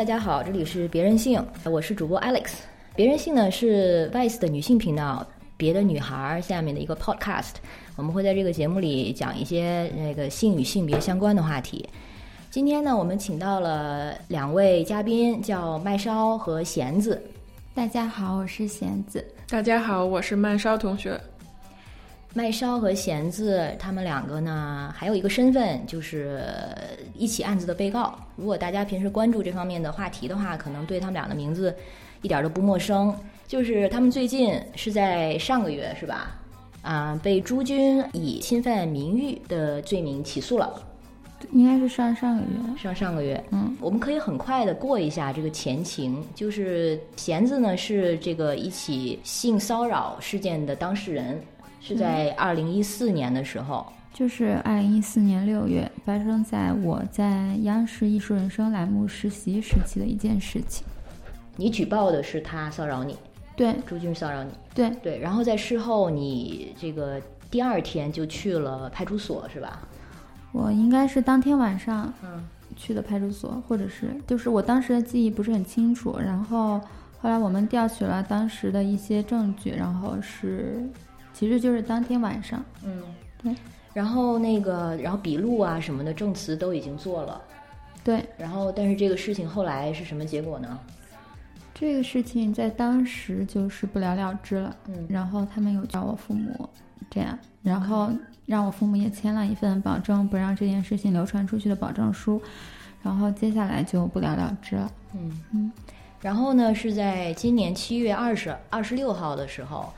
[0.00, 2.52] 大家好，这里是别任性，我是主播 Alex。
[2.96, 5.26] 别任性呢是 Vice 的女性频道，
[5.58, 7.56] 别的女孩下面的一个 Podcast。
[7.96, 11.86] 我们会在这个节目里讲一些那个性与性别相关的话题。
[12.48, 17.22] 今天呢，我们请到了两位嘉宾，叫麦烧和弦子。
[17.74, 19.22] 大家好，我是弦子。
[19.50, 21.20] 大家好，我是麦烧同学。
[22.32, 26.44] 麦烧和弦子他们两个呢，还有一个身份就是
[27.14, 28.16] 一起案子的被告。
[28.36, 31.74] 如果大家平时关注这方面的话题的话，可能对他们俩的名字
[32.22, 33.12] 一点都不陌生。
[33.48, 36.38] 就是他们最近是在上个月是吧？
[36.82, 40.80] 啊，被朱军以侵犯名誉的罪名起诉了。
[41.50, 43.42] 应该是上上个月，上上个月。
[43.50, 46.22] 嗯，我们可以很快的过一下这个前情。
[46.32, 51.42] 就是弦子呢是这个一起性骚扰事件的当事人。
[51.80, 60.86] 是在二零一四年的时候，就是二零一四年六月发生在我在央视艺术人生栏目实习时期的一件事情。
[61.56, 63.16] 你举报的是他骚扰你，
[63.56, 65.18] 对，朱军骚扰你，对对。
[65.18, 67.20] 然后在事后，你这个
[67.50, 69.80] 第二天就去了派出所，是吧？
[70.52, 72.44] 我应该是当天晚上，嗯，
[72.76, 76.18] 去的派出所，或者是就是我当时的记忆不是很清楚。
[76.18, 76.78] 然后
[77.20, 80.86] 后来我们调取了当时的一些证据，然后是。
[81.40, 83.02] 其实就是当天晚上，嗯，
[83.42, 83.54] 对，
[83.94, 87.40] 然后那个，然后笔录啊什么的证词都已经做了，
[88.04, 90.78] 对，然后但是这个事情后来是什么结果呢？
[91.72, 96.68] 这个事情在当时就是不了了之了，嗯，然后他们有找我父母，
[97.08, 98.10] 这样，然后
[98.44, 102.38] 让我父母也签了一份保证不让这件事情流传出去的保证书，
[103.02, 105.40] 然后接下来就不了了之了，嗯。
[105.54, 105.72] 嗯，
[106.20, 109.90] 然后呢是在今年七月二十二十六号的时候。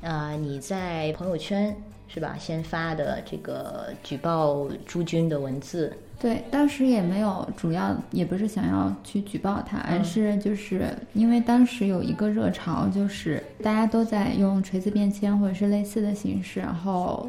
[0.00, 1.76] 呃，你在朋友圈
[2.08, 2.36] 是吧？
[2.38, 17.28] 先发的这个举报朱军的文字，对，当时也没有主要，也不是想要去举报他，而是就是因为当时有一个热潮，就是大家都在用锤子便签或者是类似的形式，然后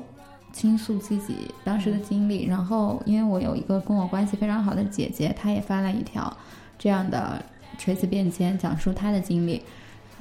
[0.51, 2.45] 倾诉自己当时的经历。
[2.45, 6.35] 然后，因为我有一个跟我关系非常好的姐姐，她也发了一条
[6.79, 7.39] 这样的
[7.77, 9.61] 锤子便签，讲述她的经历。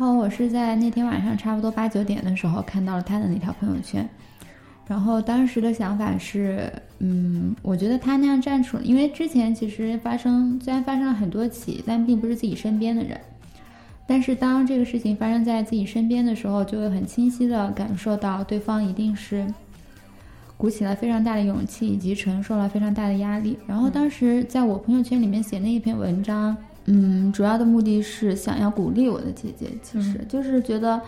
[0.00, 4.08] 然后我是在那天晚上差不多八九点的时候看到了他的那条朋友圈，
[4.86, 13.20] 然后当时的想法是，嗯，我觉得他那样站出来，因为之前其实发生虽然发生了很多起，但并不是自己身边的人，
[14.06, 19.46] 但是当这个事情发生在自己身边的时候，就会很清晰的感受到对方一定是
[20.56, 23.58] 鼓起了非常大的勇气，以及承受了非常大的压力。
[23.66, 26.56] 然后当时在我朋友圈里面写那一篇文章。
[26.92, 31.00] 嗯，主要的目的是想要鼓励我的姐姐，其实就是觉得，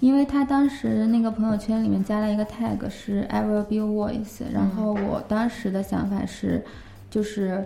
[0.00, 6.64] 因为她当时那个朋友圈里面加了一个 tag 是 I will be voice，然后我当时的想法是，
[7.08, 7.64] 就是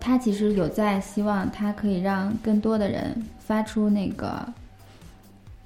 [0.00, 4.46] 她其实有在希望她可以让更多的人发出那个。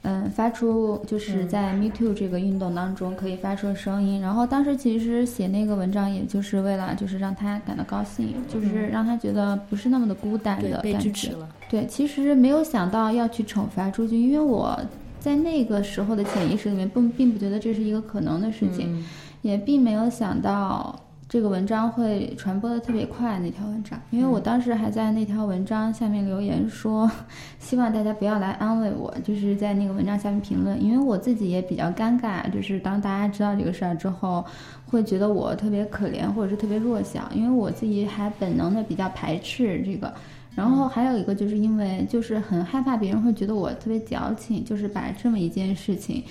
[0.06, 4.20] 嗯，发出就是在 Me Too 这个运动当中可以发出声音。
[4.20, 11.34] 然后当时其实写那个文章，也就是为了就是让他感到高兴，就是让他觉得不是那么的孤单的感觉。
[11.70, 14.78] 对，其实没有想到要去惩罚朱军，因为我
[15.18, 19.02] 在那个时候的潜意识里面不并不觉得这是一个可能的事情，
[19.40, 21.00] 也并没有想到。
[21.34, 27.10] 这个文章会传播的特别快，那条文章，因为我当时还在那条文章下面留言说，
[27.58, 34.44] 希望大家不要来安慰我，就是在那个文章下面评论，因为我自己也比较尴尬，就是当大家知道这个事儿之后，
[34.86, 40.14] 会觉得我特别可怜或者是特别弱小，因为我自己还本能的比较排斥这个，
[40.54, 46.22] 然后还有一个就是因为就是很害怕别人会觉得我特别矫情，就是把这么一件事情。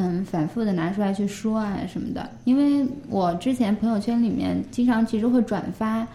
[0.00, 6.06] 嗯，反复的拿出来去说啊什么的，因为我之前朋友圈里面经常其实会转发。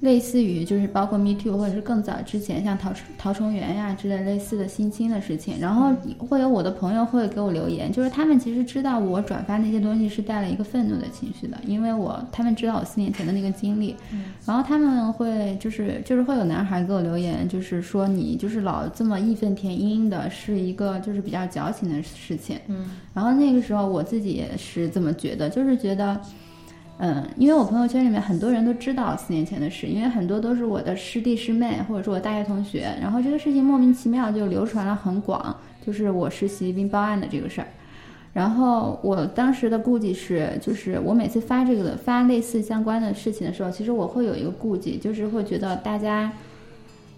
[0.00, 13.96] 类似于就是包括 Me Too 或者是更早之前像陶陶崇元呀之类类似的性侵的事情，然后会有我的朋友会给我留言，就是他们其实知道我转发那些东西是带了一个愤怒的情绪的，因为我他们知道我四年前的那个经历，
[14.44, 26.20] 然后他们会就是就是会有男孩给我留言，就是说你就是老这么义愤填膺的，是一个就是比较矫情的事情，嗯，然后那个时候我自己也是这么觉得，就是觉得。
[26.98, 35.54] 嗯，因为我朋友圈里面很多人都知道四年前的事，因为很多都是我的师弟师妹或者是我大学同学，然后这个事情莫名其妙就流传了很广，
[35.86, 37.66] 就是我实习并报案的这个事儿。
[38.32, 46.32] 然后我当时的顾忌是，就是我每次发这个发类似相关的事情的时候，其实我会有一个顾忌，就是会觉得大家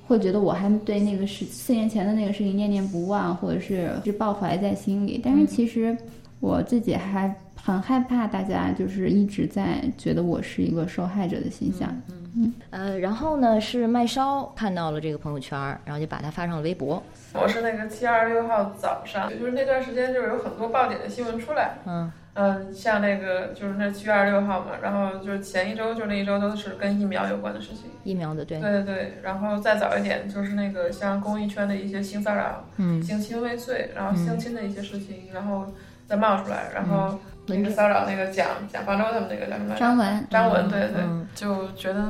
[0.08, 5.20] 会觉得我还对那个事四年前的那个事情念念不忘，或者是是抱怀在心里。
[5.22, 5.96] 但是其实
[6.40, 7.32] 我自己还。
[7.68, 11.94] 很害怕大家就是一直在觉得我是一个受害者的形象。
[12.34, 17.02] 嗯，呃，然后呢是麦烧看到了这个朋友圈，然后就把它发上了微博。
[17.34, 21.74] 我是那个七月二十六号早上，就是那段时间就是有很多爆点的新闻出来。
[21.84, 22.10] 嗯
[22.40, 27.90] 嗯，像那个就是那七月二十六号嘛，然后就是前一周就那一周都是跟疫苗有关的事情。
[28.04, 28.60] 疫苗的对。
[28.60, 35.66] 对对对，然后再早一点就是那个像公益圈的一些性骚扰、嗯性侵未遂，然后性侵的一些事情，然后
[36.06, 37.18] 再冒出来，然后
[37.48, 39.74] 那个骚扰那个蒋蒋方舟他们那个叫什么？
[39.74, 42.00] 张文，张文，对对，嗯就觉得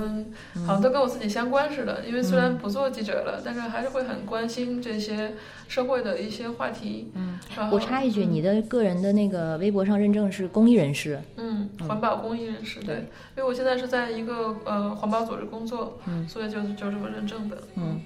[0.67, 2.05] 好像都跟我自己相关似的。
[2.05, 5.35] 因为虽然不做记者了，但是还是会很关心这些
[5.69, 7.13] 社会的一些话题。
[7.15, 7.39] 嗯，
[7.71, 11.21] 我插一句，你的个人的那个微博上认证是公益人士。
[11.37, 12.97] 嗯，环保公益人士，对对，
[13.37, 17.57] 因为我现在是在一个呃环保组织工作，嗯所以就就这么认证的。
[17.77, 18.01] 嗯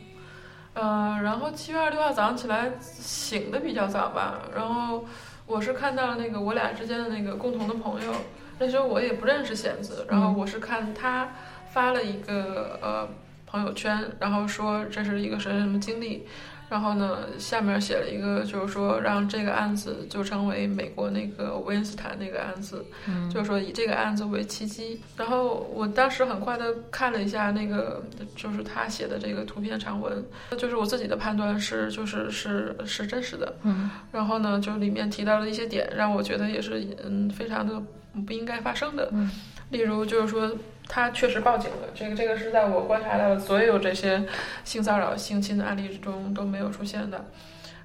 [0.74, 5.04] 呃，然后七月二十六号早上起来醒的比较早吧，然后
[5.46, 8.12] 我是看到了那个我俩之间的那个共同的朋友，
[8.58, 11.28] 那时候我也不认识弦子，然后我是看他
[11.70, 13.08] 发了一个呃
[13.46, 16.26] 朋友圈，然后说这是一个什么什么经历，
[16.72, 28.02] 然后呢下面写了一个就是说让这个案子就成为美国那个威恩斯坦那个案子，嗯就是说以这个案子为契机，然后我当时很快的看了一下那个，
[28.34, 30.24] 就是他写的这个图片长文，
[30.56, 33.54] 就是我自己的判断是，就是是是真实的。
[33.64, 37.78] 嗯然后呢，就里面提到了一些点，让我觉得也是嗯非常的
[38.26, 39.10] 不应该发生的。
[39.12, 39.30] 嗯
[39.68, 40.50] 例如就是说
[40.94, 44.22] 他确实报警了，这个这个是在我观察到的所有这些
[44.62, 47.24] 性骚扰、性侵的案例之中都没有出现的。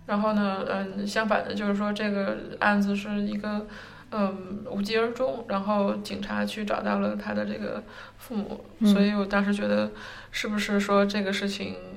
[0.05, 3.65] 然后呢，嗯，相反的就是说这个案子是一个。
[4.09, 7.83] 嗯，无疾而终，然后警察去找到了他的这个
[8.17, 9.91] 父母，嗯所以我当时觉得，
[10.31, 11.75] 是不是说这个事情，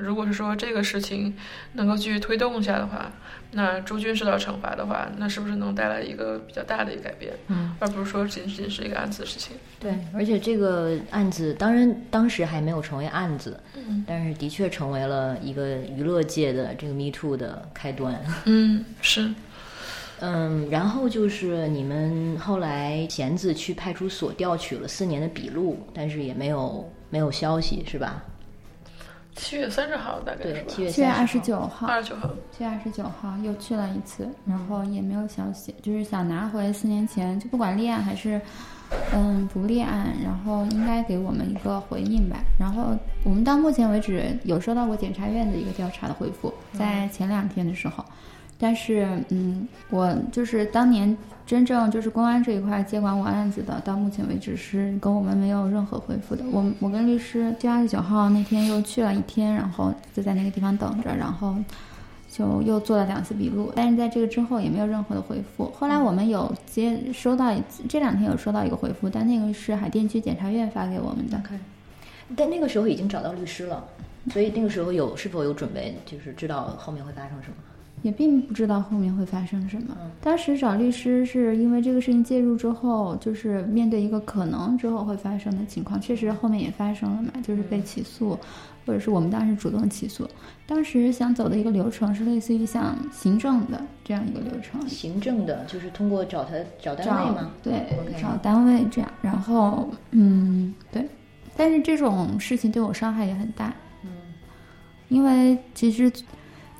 [0.00, 1.36] 如果是说这个事情
[1.74, 3.12] 能够继续推动一下的话，
[3.52, 9.56] 那朱军受到惩罚的话，那是不是能带来一个比较大的一个改变，嗯，而不是说仅仅是一个案子的事情？
[9.78, 18.20] 对，而且这个案子当然当时还没有成为案子，嗯但是的确成为了一个娱乐界的这个 Me Too 的开端。
[18.46, 19.30] 嗯，是。
[20.22, 28.22] 嗯，然后就是你们后来弦子去派出所调取了四年的笔录，但是也没有没有消息，是吧？
[29.40, 30.66] 七月三十号大概对是，吧？
[30.68, 32.30] 七月七月二十十九号，二十九号。
[32.56, 38.40] 七月二十九号又去了一次，然后也没有消息，就是想拿回四年前就不管立案还是
[39.14, 42.36] 嗯不立案，然后应该给我们一个回应吧。
[42.58, 42.94] 然后
[43.24, 48.04] 我们到目前为止有收到过检察院的一个调查的回复，在前两天的时候。
[48.60, 51.16] 但是，嗯，我就是当年
[51.46, 56.44] 真正就是公安这一块接管我案子的，到目前为止是跟我们没有任何回复的。
[56.52, 61.56] 我我跟律师七月二十九号那天又去了一天，然后就在那个地方等着，然后
[62.28, 65.64] 就又做了两次笔录，但是在这个之后也没有任何的回复。
[65.70, 67.50] 后来我们有接收到
[67.88, 71.38] 这两天有收到一个回复，但那个是海淀区检察院发给我们的。
[71.38, 71.58] OK，
[72.36, 73.82] 但那个时候已经找到律师了，
[74.30, 77.54] 所以那个时候有是否有准备，就是知道后面会发生什么？
[78.02, 80.10] 也并不知道后面会发生什么嗯。
[80.20, 88.38] 当时找律师是因为这个事情介入之后，就是面对一个可能之后会发生的情况，确实后面也发生了嘛，就是被起诉，
[88.86, 90.28] 或者是我们当时主动起诉。
[90.66, 97.50] 当时想走的一个流程是类似于像行政的这样一个流程，行政的，就是通过找他找单位找吗？
[97.62, 97.86] 对
[98.20, 101.04] 找单位这样，然后嗯对，
[101.56, 104.10] 但是这种事情对我伤害也很大，嗯
[105.08, 106.10] 因为其实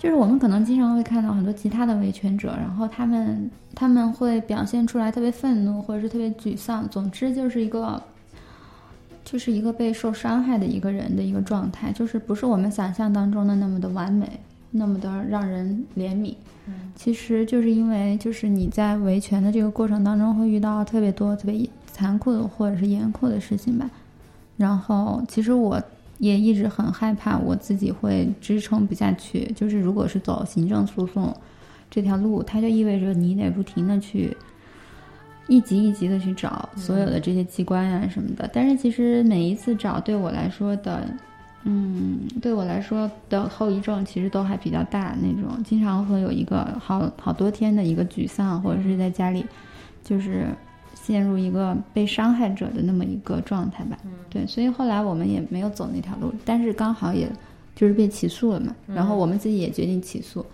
[0.01, 8.03] 就是我们可能经常会看到很多其他的维权者，然后他们他们会表现出来特别愤怒或者是特别沮丧，总之就是一个
[9.23, 14.41] 就是一个被受伤害的一个人的一个状态，就是不是我们想象当中的那么的完美，
[14.71, 16.35] 那么的让人怜悯。
[16.67, 23.91] 嗯其实就是因为就是你在维权的这个过程当中会遇到特别多特别残酷的或者是严酷的事情吧。
[24.57, 25.83] 然后其实我
[26.21, 31.37] 也一直很害怕我自己会支撑不下去，就是如果是走行政诉讼
[31.91, 34.37] 这条路，它就意味着你得不停的去
[35.49, 38.49] 一级一级的去找所有的这些机关呀、什么的。
[38.53, 41.05] 但是其实每一次找对我来说的。
[41.65, 49.45] 嗯，对我来说的后遗症其实都还比较大，那种经常会有一个好好多天的一个沮丧，或者是在家里
[50.03, 50.47] 就是
[51.11, 53.99] 陷入一个被伤害者的那么一个状态吧。
[54.05, 57.29] 嗯对，所以后来我们也没有走那条路，但是刚好也
[57.75, 60.47] 就是被起诉了嘛，然后我们自己也决定起诉。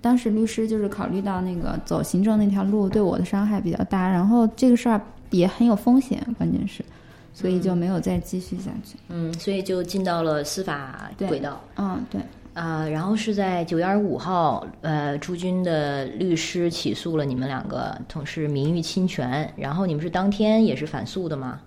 [0.00, 6.82] 当时律师就是考虑到那个走行政那条路对我的伤害比较大，然后这个事儿也很有风险，关键是，
[7.34, 8.96] 所以就没有再继续下去。
[9.08, 11.60] 嗯，所以就进到了司法轨道。
[11.76, 12.20] 嗯，对，
[12.60, 19.50] 啊、然后是在九月二十五号，呃，朱军的律师起诉了你们两个，同是名誉侵权。
[19.56, 21.58] 然后你们是当天也是反诉的吗？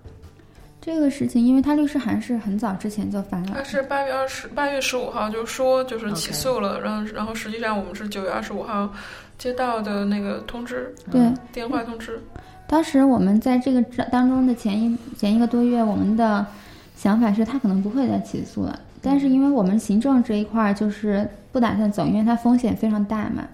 [0.80, 8.88] 这个事情，因为他律师函是很早之前就发了他，是八月二十八月十五号就说就是起诉了，然后然后实际上我们是九月二十五号
[9.36, 11.20] 接到的那个通知，对。
[11.52, 12.22] 电话通知。
[12.68, 13.82] 当时我们在这个
[14.12, 16.46] 当中的前一前一个多月，我们的
[16.94, 23.44] 想法是他可能不会再起诉了，但是因为我们行政这一块儿就是不打算走，因为它风险非常大嘛。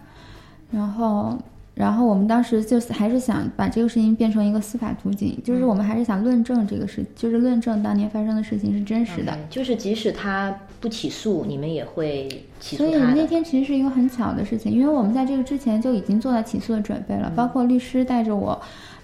[0.71, 1.37] 然后，
[1.75, 9.37] 然后我们当时就是还是想把这个事情变成一个司法途径，就是我们还是想论证这个事，就是论证当年发生的事情是真实的。
[9.51, 12.29] 就是即使他不起诉，你们也会
[12.61, 13.01] 起诉所以。
[13.01, 18.61] 那天其实是一个很巧的事情，因为我们在这个之前就已经做了起诉的准备了，包括律师带着我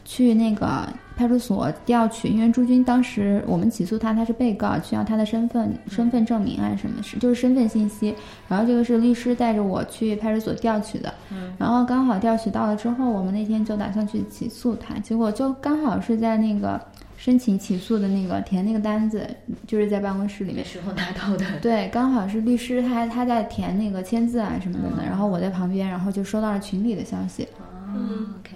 [0.06, 8.14] 去那个派出所调取，因为朱军当时我们起诉他，他是被告，需要他的身份、身份证明啊什么是就是身份信息，
[8.48, 11.12] 然后这个是律师带着我去派出所调取的，
[11.58, 16.80] 然后刚好调取到了之后，我们那天就打算去起诉他，结果就刚好是在那个
[17.16, 19.26] 申请起诉的那个填那个单子，
[19.66, 20.70] 就是在办公室里面那。
[20.70, 21.44] 时候拿到的。
[21.60, 27.48] 对，刚好是律师他他在填那个签字啊什么的呢，嗯然后我在旁边，然后就收到了群里的消息。
[27.94, 28.54] 嗯，OK，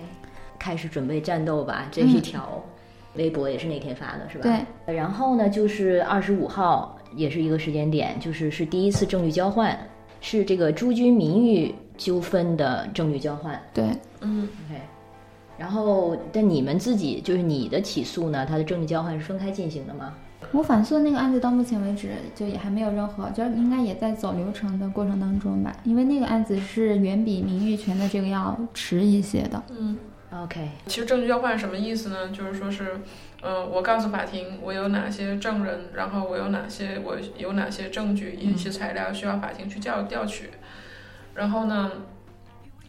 [0.61, 1.89] 开始准备战斗吧。
[1.91, 2.63] 这一条
[3.17, 4.43] 微博也是那天发的，是吧？
[4.87, 4.95] 对。
[4.95, 9.77] 然后呢，就是二十五号，也是一个时间点，就是是第一次证据交换，
[10.21, 13.61] 是这个朱军名誉纠纷的证据交换。
[13.75, 13.91] 对，
[14.21, 14.81] 嗯，OK。
[15.59, 20.15] 然后，但你们自己就是你的起诉呢，它的证据交换是分开进行的吗？
[20.53, 29.63] 我反诉的那个案子到目前为止就也还没有任何，就是应该也在走流程的过程当中吧，因为那个案子是远比名誉权的这个要迟一些的。
[29.79, 29.97] 嗯，
[30.33, 32.29] OK，其实证据交换什么意思呢？
[32.29, 33.01] 就是说是，
[33.43, 40.51] 呃、我告诉法庭我有哪些证人，然后我有哪些我有哪些证据、一些材料需要法庭去调调取，
[41.35, 41.91] 然后呢，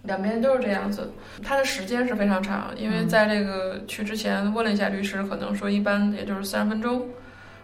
[0.03, 1.13] 两边都是这样子。
[1.41, 7.07] 它的时间是非常长，因为在这个去之前问了一下律师，可能说一般也就是三十分钟，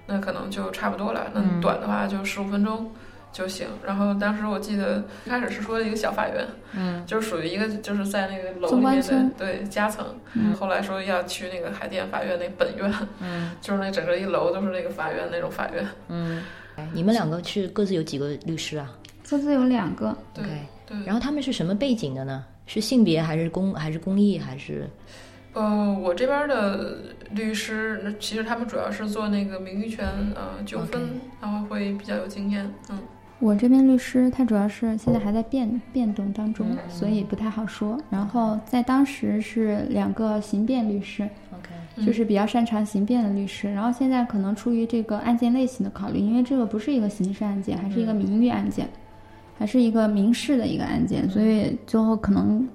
[0.08, 1.30] 那可能就差不多了。
[1.36, 2.92] 那嗯短的话就十五分钟。
[3.32, 3.68] 就行。
[3.86, 10.06] 然后当时我记得一开始是说一个小法院，嗯，就是属于一个就是在那个楼里面的对夹层。
[10.34, 15.86] 嗯后来说要去那个海淀法院那本院，嗯 就是那整个一楼都是那个法院那种法院。
[16.10, 16.44] 嗯，
[16.94, 18.92] 你们两个是各自有几个律师啊
[19.30, 20.44] 各自有两个，对
[20.86, 22.46] 对，然后他们是什么背景的呢？
[22.66, 24.88] 是性别还是公还是公益还是？
[25.54, 26.98] 呃，我这边的
[27.32, 30.06] 律师，那其实他们主要是做那个名誉权
[30.36, 32.72] 呃纠纷然后会比较有经验。
[32.90, 33.00] 嗯，
[33.40, 37.98] 我这边律师他主要是现在还在变变动当中嗯，所以不太好说。
[38.10, 43.72] 然后在当时是两个刑辩律师，OK，嗯就是比较擅长刑辩的律师。
[43.72, 48.88] 然后现在可能出于这个案件类型的考虑，因为这个不是一个刑事案件，还是一个名誉案件，
[49.58, 52.68] 还是一个民事的一个案件，所以最后可能。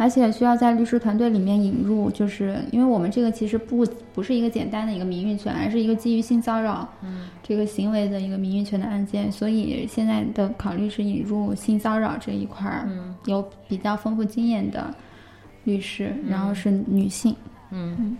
[0.00, 6.88] 而且需要在律师团队里面引入，就是因为我们这个其实不不是一个简单的一个名誉权，而是一个基于性骚扰
[7.42, 14.92] 这个行为的一个名誉权的案件，所以现在的考虑是引入性骚扰这一块儿嗯有比较丰富经验的
[15.64, 17.36] 律师，然后是女性。
[17.70, 18.16] 嗯，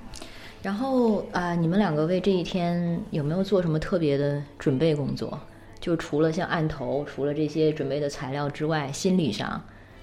[0.63, 5.41] 然后啊、你们两个为这一天有没有做什么特别的准备工作？
[5.81, 9.59] 就除了像案头，除了这些准备的材料之外，心理上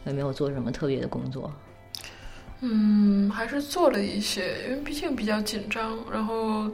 [0.05, 1.53] 有没有做什么特别的工作？
[2.61, 5.97] 嗯，还是做了一些，因为毕竟比较紧张。
[6.11, 6.69] 然后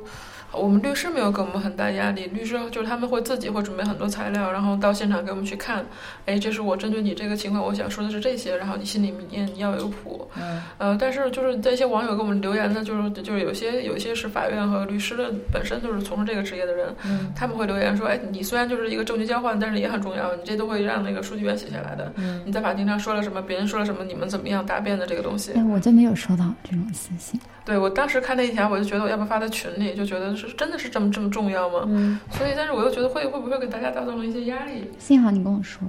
[0.55, 5.85] 我们律师没有给我们很大压力，律师就是他们会自己会准备很多材料，然后到现场给我们去看。
[6.25, 10.29] 哎，这是我针对你这个情况，我想说的是这些，然后你心里面你要有谱。
[10.35, 22.11] 嗯呃，但是就是在一些网友给我们留言的，就是就是有些有些是法院和律师的本身就是从事这个职业的人，嗯他们会留言说，哎，你虽然就是一个证据交换，但是也很重要，你这都会让那个书记员写下来的。
[22.17, 25.51] 嗯你在法庭上说了什么，别人说了什么，你们怎么样答辩的这个东西。
[25.53, 27.39] 哎，我就没有收到这种私信。
[27.65, 31.83] 对我当时看那一条，我就觉得我要不要发在群里，就觉得是真的是这么这么重要吗？
[31.87, 34.91] 嗯所以，但是我又觉得会会不会给大家造成一些压力？
[34.99, 35.81] 幸好你跟我说，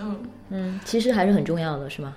[0.00, 0.16] 嗯，
[0.50, 2.14] 嗯，其实还是很重要的，是吗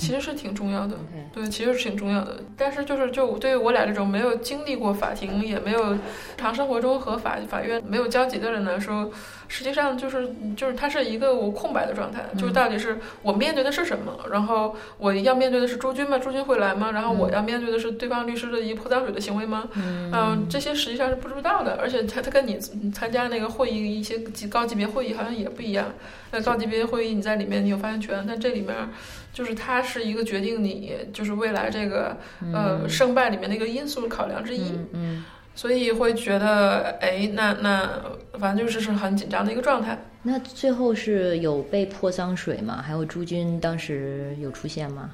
[0.00, 0.96] 其实是挺重要的。
[1.32, 5.98] 对，其实是挺重要的，但是就是就对于我俩这种没有经历过法庭，也没有日
[6.36, 9.10] 常生活中和法法院没有交集的人来说，
[9.46, 16.18] 实际上就是就是它是一个我空白的状态，就是到底是我面对的是什么，然后我要面对的是朱军吗？
[16.18, 16.90] 朱军会来吗？
[16.90, 19.68] 然后我要面对的是对方律师的一个泼脏水的行为吗？
[19.76, 22.58] 嗯、这些实际上是不知道的，而且他他跟你
[22.92, 25.86] 参加那个会议一些级高级别会议好像也不一样。
[26.32, 28.74] 那高级别会议你在里面你有发言权，但这里面
[29.32, 32.16] 就是它是一个决定你就是未来这个
[32.52, 34.72] 呃胜败里面的一个因素考量之一。
[34.92, 38.00] 嗯所以会觉得，哎，那那
[38.38, 39.98] 反正就是是很紧张的一个状态。
[40.22, 42.80] 那最后是有被泼脏水吗？
[42.80, 45.10] 还有朱军当时有出现吗？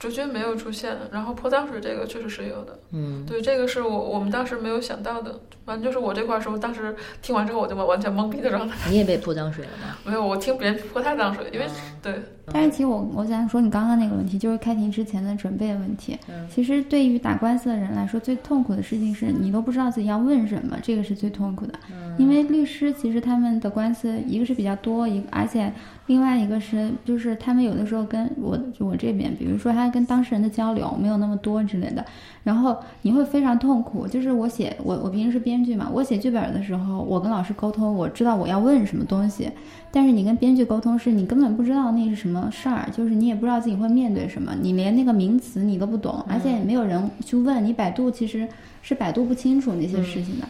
[0.00, 2.76] 朱军没有出现，然后泼脏水这个确实是有的。
[2.90, 5.38] 嗯，对，这个是我我们当时没有想到的。
[5.64, 8.90] 反正就是我这块儿时候，当时听完之后我就完完全懵逼的状态。
[8.90, 9.96] 你也被泼脏水了吗？
[10.04, 11.66] 没有，我听别人泼他脏水，因为
[12.02, 12.14] 对。
[12.52, 16.18] 但是其实我我想说，你刚刚那个问题就是开庭之前的准备的问题。
[16.28, 21.72] 嗯其实对于打官司的人来说，最痛苦的事情是你都不知道自己要问什么，这个是最痛苦的。
[22.18, 25.72] 因为律师其实他们的官司一个是比较多，一个而且
[26.06, 32.04] 另外一个是就是他们有的时候跟我就我这边，比如说他跟当事人的交流没有那么多之类的，
[32.44, 34.06] 然后你会非常痛苦。
[34.06, 39.50] 就是我写我我平时是编剧嘛，我写剧本的时候，我跟老师沟通，我知道我要问什么东西，
[39.92, 48.48] 但是你跟编剧沟通是你根本不知道那是什么事儿，就是你也不知道自己会面对什么，你连那个名词你都不懂，而且也没有人去问你，百度其实
[48.80, 50.46] 是百度不清楚那些事情的。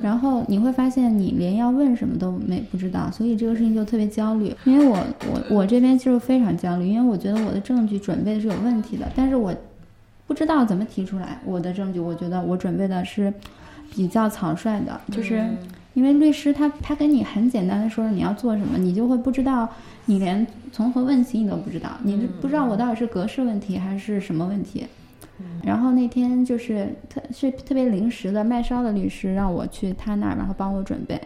[0.00, 4.54] 然后你会发现你连要问什么都没不知道，所以这个事情就特别焦虑。
[4.64, 4.96] 因为我
[5.32, 9.52] 我我这边就是非常焦虑，因为我觉得我的证据准备的是有问题的，但是我
[10.26, 11.98] 不知道怎么提出来我的证据。
[11.98, 13.32] 我觉得我准备的是
[13.90, 15.42] 比较草率的，就是
[15.94, 19.68] 因为律师他他跟你很简单的说你要做什么，你就会不知道，
[20.06, 24.86] 你连从何问起你都不知道，你不知道我到底是格式问题还是什么问题。
[25.64, 31.20] 然后那天就是特是特别临时的麦烧的律师让我去他那儿，然后帮我准备，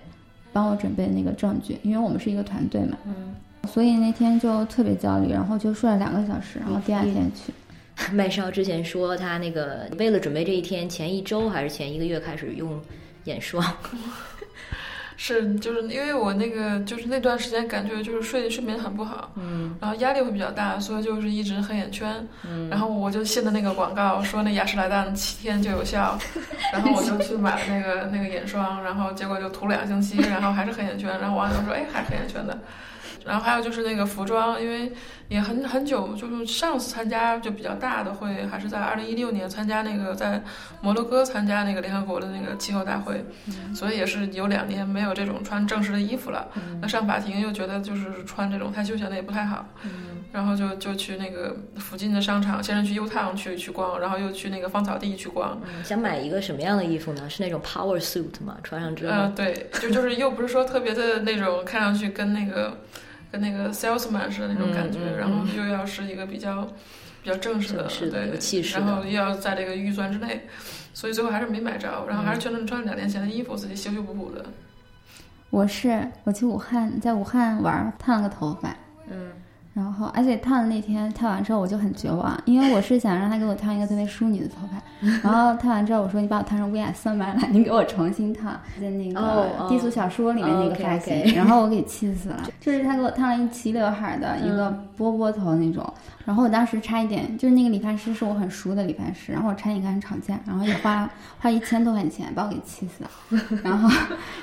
[0.53, 3.35] 帮我准备那个证据，因为我们是一个团队嘛，嗯，
[3.69, 7.53] 所以那天就特别焦虑，然后就睡了两个小时，然后第二天去。
[8.13, 12.79] 麦烧之前说他那个为了准备这一天，前一周还是前一个月开始用
[13.25, 13.63] 眼霜。
[15.17, 22.27] 是，就是因为我那个就是那段时间感觉就是睡睡眠很不好，嗯然后压力会比较大，所以就是一直黑眼圈。
[22.45, 26.19] 嗯然后我就信的那个广告，说那雅诗兰黛七天就有效，
[26.73, 31.09] 然后我就去买了那个那个眼霜，然后结果就涂两星期，然后还是黑眼圈。
[31.19, 32.59] 然后网友说，哎，还是黑眼圈的。
[33.25, 34.93] 然后还有就是那个服装，因为
[35.29, 40.43] 也很很久，就是上次参加就比较大的会，还是在二零一六年参加那个在
[40.81, 43.25] 摩洛哥参加那个联合国的那个气候大会，
[43.75, 46.49] 所以也是有两年没有这种穿正式的衣服了。
[46.81, 49.67] 那上法庭又觉得就是穿这种太休闲的也不太好，
[50.33, 55.61] 然后就就去那个附近的商场，先是去 U Town 去去逛，然后又去那个芳草地去逛。
[55.67, 57.29] 嗯，想买一个什么样的衣服呢？
[57.29, 58.57] 是那种 power suit 吗？
[58.63, 62.79] 穿上之后，呃，对，就就是又不是说特别的那种，看上去跟那个
[63.31, 65.19] 跟那个 salesman 似的那种感觉，嗯嗯嗯。
[65.19, 66.65] 然后又要是一个比较
[67.23, 70.47] 比较正式的，式的对气势然后又要在这个预算之内，
[70.95, 74.45] 所以最后还是没买着，然后还是全程穿两年前的衣服，自己修修补补的。
[75.51, 78.77] 我是我去武汉，在武汉玩烫了个头发，
[79.09, 79.31] 嗯
[79.77, 84.81] 然后而且烫的那天烫完之后我就很绝望，因为我是想让他给我烫一个特别淑女的头发，
[85.23, 95.87] 然后烫完之后我说你把我烫成薇娅斯曼来，你给我重新烫，在那个低俗小说里面那个发型然后我给气死了， 就是他给我烫了一齐刘海儿的一个波波头那种，
[96.25, 101.07] 然后我当时差一点，就是那个理发师是我很熟的理发师，然后我差点跟他吵架，然后也花
[101.39, 103.91] 花一千多块钱把我给气死了， 然后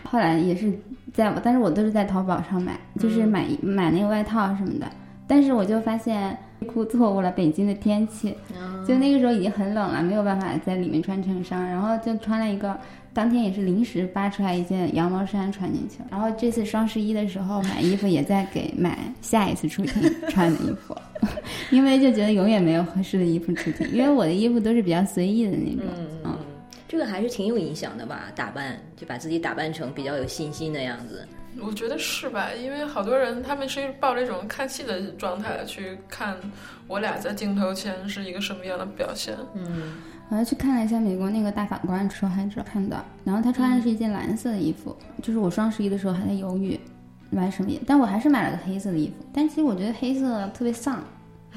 [0.04, 0.72] 后来也是
[1.12, 4.86] 在我，但是我都是在淘宝上买，就是买买那个外套什么的。
[5.28, 8.36] 但是我就发现内裤错误了北京的天气，
[8.88, 12.78] 就那个时候已经很冷了，没有办法在里面穿衬衫，然后就穿了一个，
[13.14, 16.00] 当天也是临时扒出来一件羊毛衫穿进去。
[16.12, 20.96] 然后这次双十一的时候买衣服也在给买下一次出庭穿的衣服，
[21.72, 26.38] 因为就觉得永远没有合适的衣服出庭，因为我的衣服都是比较随意的那种，嗯嗯，
[26.88, 28.26] 这个还是挺有影响的吧？
[28.36, 31.26] 打扮就把自己打扮成比较有信心的样子。
[31.62, 32.50] 我觉得是吧？
[32.54, 36.36] 因为好多人他们是抱着一种看戏的状态去看
[36.88, 39.36] 我俩在镜头前是一个什么样的表现。
[39.56, 39.94] 嗯
[40.30, 46.80] 我还去看了一下美国那个大法官受害者看的，然后他穿的是一件蓝色的衣服，就是我双十一的时候还在犹豫
[47.30, 51.04] 买什么颜，但我还是买了个黑色的衣服，但其实我觉得黑色特别丧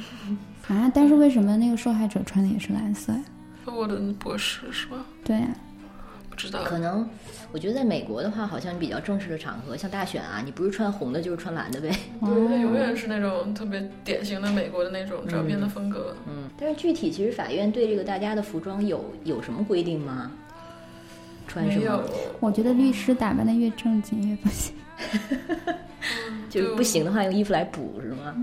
[0.69, 3.25] 啊，但是为什么那个受害者穿的也是蓝色呀？
[3.65, 4.97] 我的博士是吧？
[5.25, 5.49] 对呀、
[6.29, 6.63] 不知道。
[6.65, 7.09] 可能
[7.57, 11.88] 我觉得在美国的话，好像比较正式的场合，像大选啊，你不是穿红的，就是穿蓝的呗。
[12.21, 16.14] 对，它永远是那种特别典型的美国的那种照片的风格。
[16.29, 20.31] 嗯，但是具体其实法院对这个大家的服装有有什么规定吗？
[21.49, 22.03] 穿什么？，
[22.40, 24.75] 我觉得律师打扮的越正经越不行，
[26.51, 28.37] 就是不行的话用衣服来补是吗？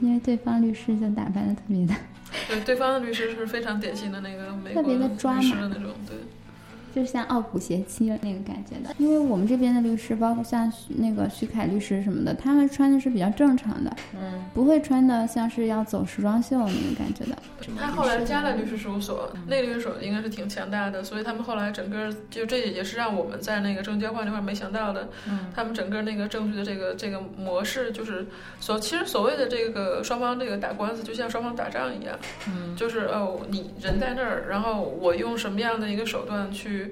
[0.00, 1.94] 因为对方律师就打扮的特别的。
[2.46, 6.16] 对对方的律师是非常典型的那个美特别国的抓律师马的那种，对。
[6.94, 8.94] 就像傲骨贤妻那个感觉的。
[8.98, 17.36] 因为我们这边的律师，包括像那个徐凯律师什么的，他们穿的是比较正常的，嗯，不会穿的像是要走时装秀那个感觉的。
[17.78, 25.08] 他后来加了律师事务所，那个律师事务所应该是挺强大的，所以他们后来整个就这也是让我们在那个证据交换这块没想到的。
[25.28, 28.26] 嗯，他们整个那个证据的这个这个模式，就是
[28.60, 32.14] 所其实所谓的这个双方这个打官司，就像双方打仗一样，
[32.48, 36.83] 嗯，就是哦，你人在那儿，然后我用什么样的一个手段去，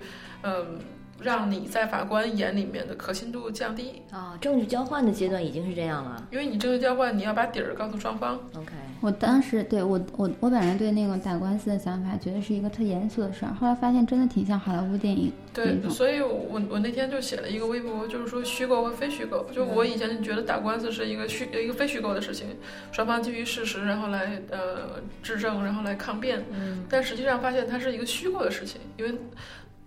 [0.42, 0.78] 嗯。
[1.20, 8.34] 让你在法官眼里面的可信度降低啊，证据交换的阶段已经是这样了，因为你证据交换，你要把底儿告诉双方。
[8.56, 15.88] OK，我当时对我我我本来对那个打官司的想法，觉得是一个特严肃的事儿，后来发现真的挺像好莱坞电影那对，种。
[15.92, 19.46] 所以我我那天就写了一个微博，就是说虚构和非虚构。
[19.52, 22.48] 就我以前觉得打官司是一个虚一个非虚构的事情，
[22.90, 26.44] 双方基于事实然后来呃质证，然后来抗辩。
[26.50, 29.14] 嗯，但实际上发现它是一个虚构的事情，因为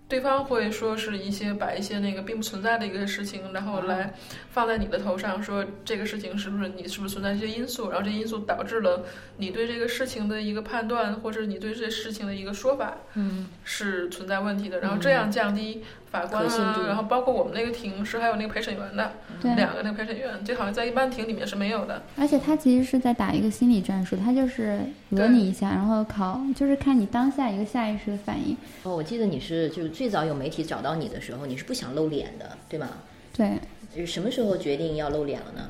[0.08, 4.14] 对方会说是一些把一些那个并不存在的一个事情，然后来
[4.50, 9.04] 放在你的头上，说这个事情是不是你是不是存在这些因素，然后这些因素导致了
[9.38, 22.02] 你对这个事情的一个判断，或者你对这事情的一个说法，嗯，是存在问题的，然后这样降低法官啊，然后包括我们那个庭是还有那个陪审员的，对，两个那个陪审员，这好像在一般庭里面是没有的。
[22.16, 28.56] 而且他其实是在打一个心理战术，他就是讹你一下，然后考就是看你当下一个下意识的反应。
[28.84, 32.88] 哦，我记得你是就是最早有媒体找到你的时候，你是不想露脸的，对吗？
[33.36, 33.58] 对，
[33.94, 35.68] 就是什么时候决定要露脸了呢？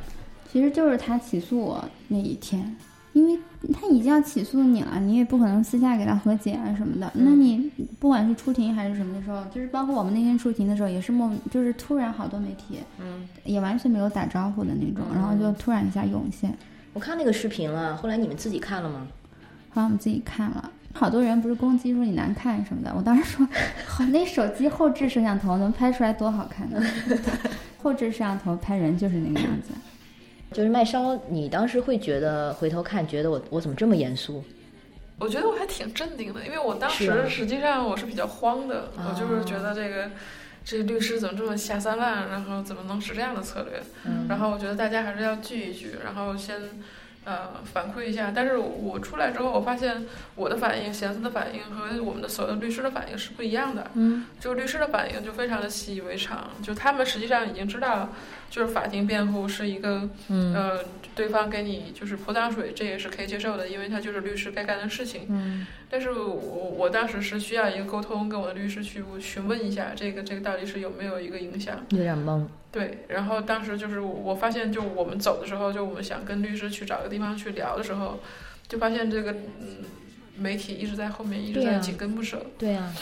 [0.53, 2.77] 其实就是他起诉我那一天，
[3.17, 3.39] 因为
[3.73, 7.11] 他已经要起诉你了，你也不可能私下给他和解啊什么的。
[7.15, 16.55] 那你不管是出庭还是什么的时候，就是包括我们那天出庭的时候，也是莫就是突然好多媒体，嗯，也完全没有打招呼的那种，然后就突然一下涌现。
[16.93, 19.07] 我看那个视频了，后来你们自己看了吗？
[19.71, 23.49] 后来我们自己看了，好多人不是攻击说你难看什么的，我当时说，
[23.87, 26.79] 好，那手机后置摄像头能拍出来多好看呢？
[27.83, 29.73] 后置摄像头拍人就是那个样子。
[30.57, 34.43] 就是麦烧，你当时会觉得回头看，觉得我我怎么这么严肃？
[35.19, 40.11] 我觉得我还挺镇定的，因为我当时实际上我是比较慌的，啊我就是觉得这个
[40.65, 43.83] 这律师怎么这么下三滥，然后怎么能是这样的策略？
[44.07, 46.57] 嗯然后我觉得大家还是要聚一聚，然后先
[47.25, 48.33] 呃反馈一下。
[48.35, 53.91] 但是我出来之后，我发现我的反应、贤子的反应和我们的所有的律师的反应是不一样的。
[53.93, 58.09] 嗯，就律师的反应就非常的习以为常，就他们实际上已经知道，
[58.51, 60.81] 就是法庭辩护是一个嗯呃
[61.15, 65.27] 对方给你就是泼脏水，这也是可以接受的，因为他就是律师该干的事情。
[65.29, 71.85] 嗯但是我我当时是需要一个沟通，跟我的律师去询问一下，这个这个到底是有没有一个影响。
[71.91, 72.45] 有点懵。
[72.73, 78.21] 对，然后当时就是我我发现，就我们走的时候，就我们想跟律师去找个地方去聊的时候，
[78.69, 79.85] 就发现这个嗯
[80.37, 82.45] 媒体一直在后面一直在紧跟不舍。
[82.59, 82.93] 对啊，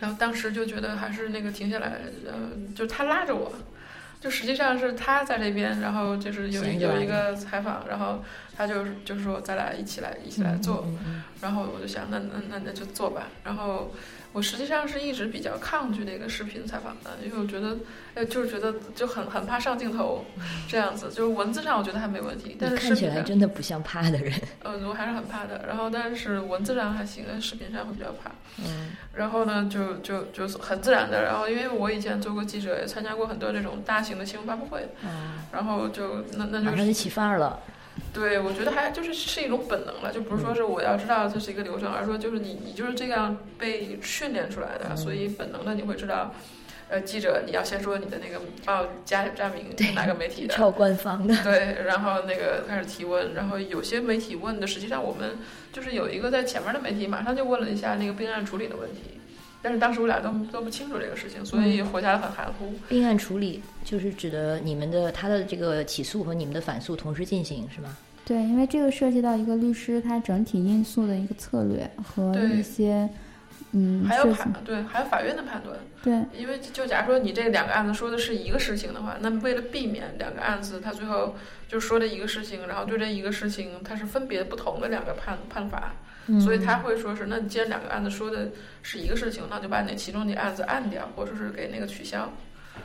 [0.00, 2.34] 然后当时就觉得还是那个停下来，呃，
[2.74, 3.50] 就他拉着我，
[4.26, 8.24] 就实际上是他在这边，然后就是有有一个采访，然后
[8.56, 10.84] 他就就是说咱俩一起来一起来做，
[11.40, 13.92] 然后我就想那那那那就做吧，然后
[14.36, 17.74] 我实际上是一直比较抗拒那个视频采访的，因为我觉得，
[18.12, 20.26] 呃，就是觉得就很很怕上镜头
[20.68, 24.30] 这样子，就是文字上我觉得还没问题，但是看起来真的不像怕的人。
[24.62, 28.30] 呃，我还是很怕的，然后但是文字上还行，但视频上会比较怕。
[28.58, 37.58] 嗯然后呢，就就就是很自然的，然后因为我以前做过记者，也参加过很多这种大型的新闻发布会，嗯，然后就那那就是马上就起范儿了。
[38.18, 46.34] 对我觉得还就是是一种本能了，就不是说是我要知道这是一个流程，而是说就是你你就是这样被训练出来的，嗯所以本能的你会知道，
[46.88, 51.34] 呃，记者你要先说你的那个报加站名哪个媒体的，超官方的。
[51.42, 55.36] 对，然后那个开始提问，然后有些媒体问的，实际上我们
[55.72, 59.15] 就是有一个在前面的媒体马上就问了一下那个并案处理的问题，
[59.62, 62.72] 但是当时我俩都都不清楚这个事情，所以回答的很含糊。
[62.88, 67.96] 并案处理就是指的你们的他的这个起诉和你们的反诉同时进行，是吗？
[68.24, 73.08] 对，因为这个涉及到一个律师他整体因素的一个策略和一些
[73.76, 74.50] 嗯还有判。
[74.64, 81.36] 对，还有法院的判断，对，因为就假如说你这两个案子说的是一个事情的话，那么为了避免两个案子他最后
[81.68, 85.92] 就说的一个事情，然后对这一个事情它是分别不同的两个判判法，
[86.26, 88.50] 嗯所以他会说是，那你既然两个案子说的
[88.82, 92.32] 是一个事情，那就把那其中的案子按掉，或者是给那个取消，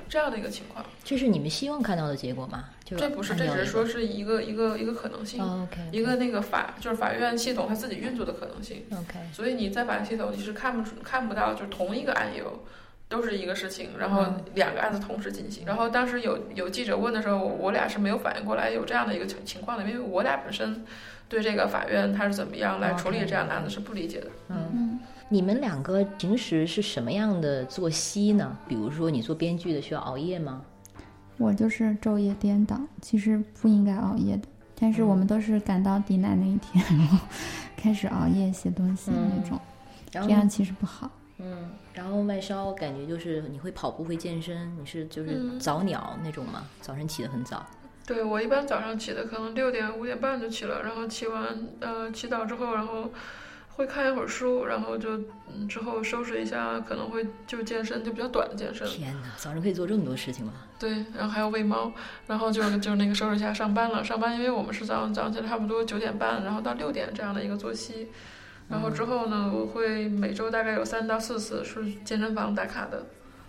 [0.09, 0.85] 这样的一个情况。
[1.03, 2.65] 这是你们希望看到的结果吗？
[2.91, 8.83] 就这不是，这只是说是一个一个一个可能性，哦 OK 一个那个法就是法院系统它自己运作的可能性。
[8.91, 12.63] OK 所以你在法院系统你是看不出看不到，就是同一个案由
[13.07, 15.65] 都是一个事情，然后嗯两个案子同时进行。
[15.65, 20.83] 然后当时有有记者问的时候，我俩是没有反应过来有这样的一个情情况的，因为我俩本身
[21.29, 24.27] 对这个法院它是怎么样来处理这样的案子是不理解的。
[24.49, 24.99] 嗯嗯，
[25.29, 28.57] 你们两个平时是什么样的作息呢？
[28.67, 30.61] 比如说，你做编剧的需要熬夜吗？
[31.41, 34.47] 我就是昼夜颠倒，其实不应该熬夜的，
[34.79, 37.17] 但是我们都是赶到抵奶那一天， 然后
[37.75, 39.59] 开始熬夜写东西那种，
[40.11, 41.09] 这样其实不好。
[41.39, 46.67] 嗯，然后外烧感觉就是你会跑步会健身，你是就是嗯早鸟那种吗？
[46.79, 47.65] 早晨起得很早。
[48.05, 53.09] 对我一般早上起的可能六点五点半就起了，然后起完呃祈祷之后，然后
[53.81, 55.17] 会看一会儿书，然后就
[55.51, 58.87] 嗯之后收拾一下，可能会就健身，就比较短的健身。
[58.87, 60.53] 天哪，早上可以做这么多事情吗？
[60.77, 61.91] 对，然后还要喂猫，
[62.27, 64.03] 然后就就那个收拾一下上班了。
[64.03, 68.07] 上班，因为我们是早上早上起来差不多九点半，然后到六点这样的一个作息。
[68.69, 73.03] 然后之后呢，我会每周大概有三到四次是健身房打卡的。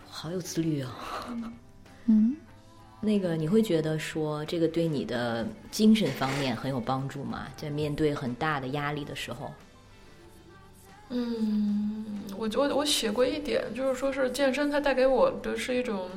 [0.08, 0.90] 好有自律啊！
[2.06, 2.34] 嗯，
[3.00, 7.46] 那个你会觉得说这个对你的精神方面很有帮助吗？
[7.56, 9.52] 在面对很大的压力的时候，
[11.12, 12.04] 嗯，
[12.36, 16.08] 我我我写过一点，就是说是健身它带给我的是一种，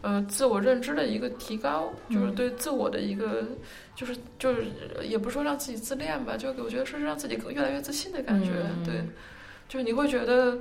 [0.00, 3.44] 呃，自我认知的一个提高，就是对自我的一个，
[3.94, 4.66] 就是就是
[5.02, 8.84] 也不是说让自己自恋吧，就我觉得是让自己越来越自信的感觉，嗯。
[8.84, 9.04] 对，
[9.68, 10.58] 就是你会觉得。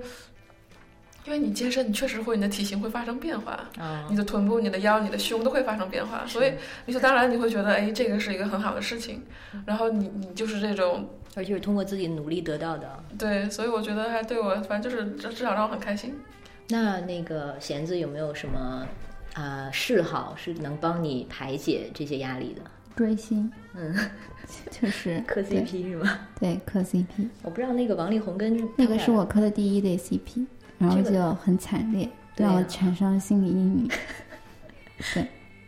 [1.23, 4.07] 因为你健身，你确实会，你的体型会发生变化，啊。
[4.09, 6.51] 你的臀部、你的腰、你的胸都会发生变化，所以
[6.87, 9.21] 理所当然你会觉得，哎，这个是一个很好的事情。
[9.63, 13.03] 然后你你就是这种而且是通过自己努力得到的。
[13.17, 16.15] 对，所以我觉得还对我，反正就是至至少让我很开心。
[16.69, 18.87] 那那个弦子有没有什么
[19.33, 22.61] 啊、呃嗜好是能帮你排解这些压力的？
[22.95, 23.95] 追星嗯，
[24.69, 26.19] 就是磕 CP 是吗？
[26.39, 30.45] 对磕 CP，我不知道那个王力宏跟那个是我磕的第一对 CP，
[30.77, 33.89] 然后这就很惨烈，对啊让我产生了心理阴影。
[35.13, 35.25] 对，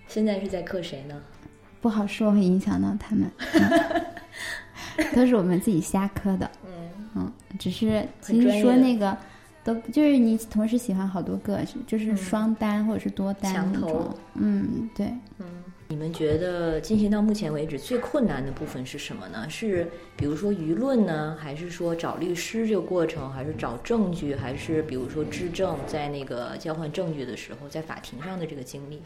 [0.08, 1.16] 现在是在磕谁呢？
[1.82, 4.06] 不好说会影响到他们，嗯
[5.16, 6.50] 都是我们自己瞎磕的。
[6.66, 7.90] 嗯嗯，只是
[8.22, 9.16] 很其实说那个
[9.64, 14.18] 都就是你同时喜欢好多个，就是嗯双单或者是多单那种。
[14.36, 15.08] 嗯，对。
[15.38, 15.46] 嗯，
[15.90, 19.48] 你们觉得进行到目前为止最困难的部分是什么呢？
[19.48, 29.02] 是比如说舆论呢，还是说找律师这个过程，还是找证据，还是比如说质证，在那个交换证据的时候，在法庭上的这个经历？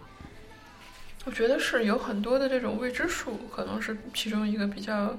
[1.25, 5.13] 我觉得是有很多的这种未知数，可能是其中一个比较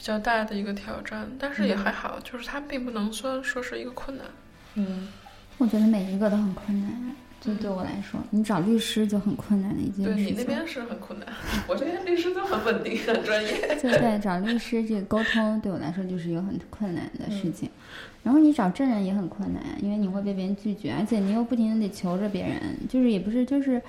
[0.00, 4.24] 比较大的一个挑战，但是也还好，就是它并不能算说是一个困难。
[4.76, 5.08] 嗯，
[5.58, 10.32] 我觉得每一个都很困难，就对我来说，你找律师就很困难的一件对事情。
[10.32, 11.28] 你那边是很困难，
[11.68, 13.52] 我这边律师都很稳定、很专业。
[13.76, 17.68] 就对找律师这个沟通对我来说就是一个很困难的事情。
[18.22, 22.58] 然后你找证人也很困难，因为你会被别人拒绝，而且你又不停的得求着别人，
[22.88, 23.82] 就是也不是就是。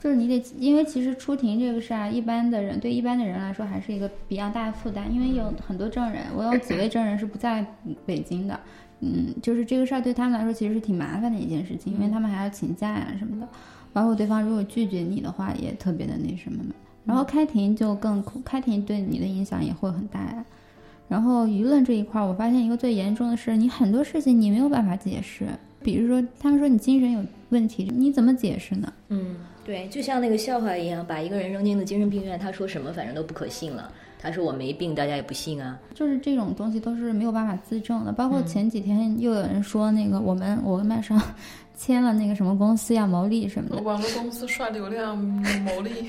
[0.00, 7.66] 就是你得，因为其实出庭这个事儿，一般的人对一般的人来说还是一个比较大的负担，因为有很多证人，我有几位证人是不在
[8.06, 8.58] 北京的，
[9.00, 13.48] 嗯，就是这个事儿对他们来说其实是挺麻烦的一件事情，因为他们还要请假呀、什么的，
[13.92, 16.70] 包括对方如果拒绝你的话，也特别的那什么嘛。
[17.04, 20.44] 然后开庭就更，开庭对你的影响也会很大呀。
[21.08, 25.46] 然后舆论这一块儿，我发现一个最严重的是，你很多事情你没有办法解释，
[25.82, 28.92] 比如说他们说你精神有问题，你怎么解释呢？
[29.08, 29.36] 嗯，
[29.68, 33.92] 对，就像那个笑话一样，把一个人扔进了精神病院，他说什么反正都不可信了。
[34.18, 35.78] 他说我没病，大家也不信啊。
[35.94, 38.10] 就是这种东西都是没有办法自证的。
[38.10, 41.20] 包括嗯前几天又有人说那个我们我跟麦上
[41.76, 46.08] 签了那个什么公司要牟利什么的，网络公司刷流量牟利，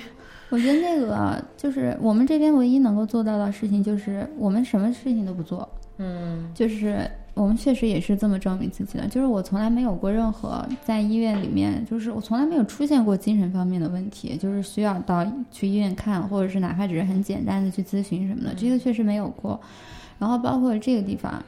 [0.50, 5.68] 我觉得那个就是我们这边唯一能够做到的事情，就是我们什么事情都不做，
[5.98, 9.08] 嗯就是我们确实也是这么证明自己的。
[9.08, 19.60] 就是我从来没有过任何在医院里面，就是我从来没有出现过精神方面的问题，就是需要到去医院看，或者是哪怕只是很简单的去咨询什么的，这个确实没有过。
[20.20, 21.42] 然后包括这个地方，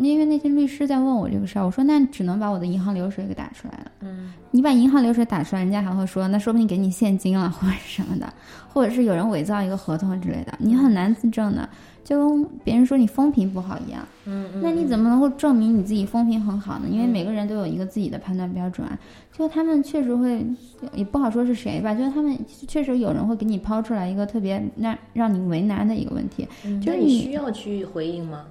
[0.00, 3.92] 因为那些律师在问我这个事儿，我说那只能把我的银行流水给打出来了。
[4.00, 8.32] 嗯你把银行流水打出来，人家还会说，那说不定给你现金了，或者是什么的，
[8.72, 11.68] 或者是有人伪造一个合同之类的，你很难自证的，
[12.04, 14.06] 就跟别人说你风评不好一样。
[14.26, 16.86] 嗯嗯，那你怎么能够证明你自己风评很好呢？
[16.88, 18.96] 因为每个人都有一个自己的判断标准啊。
[19.36, 20.46] 就他们确实会，
[20.94, 22.38] 也不好说是谁吧，就是他们
[22.68, 28.44] 确实有人会给你抛出来一个特别让让你为难的一个问题，嗯就是你需要去回应吗？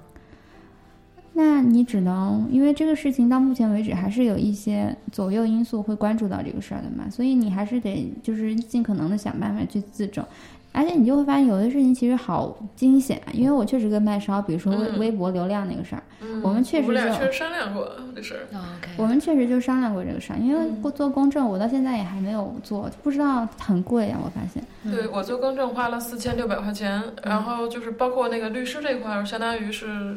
[1.36, 10.24] 那你只能因为这个事情到目前为止还是有一些左右因素会关注到这个事儿的嘛，所以你还是得就是尽可能的想办法去自证，
[10.70, 18.60] 而且你就会发现有的事情其实好惊险啊，因为我确实跟麦烧，比如说微嗯微博流量那个事儿，嗯我们确实就我们俩确实商量过这事儿。
[18.96, 24.62] 我们确实就商量过这个事儿，因为不做公证，我到现在也还没有做，不知道很贵啊，我发现。
[24.84, 30.16] 对我做公证花了四千六百块钱，然后就是包括那个律师这块儿，相当于是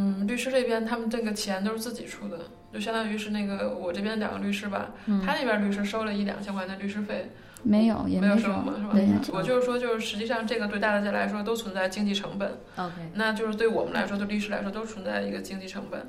[0.00, 2.38] 嗯，律师这边他们这个钱都是自己出的，
[2.72, 4.92] 就相当于是那个我这边两个律师吧，
[5.26, 7.30] 他那边律师收了一两千块钱的律师费，
[7.64, 8.90] 没有，也没有收收嘛，是吧？
[8.92, 16.06] 对我就是说，就是实际上这个对大家来说都存在经济成本，OK，那就是对我们来说，对律师来说都存在一个经济成本。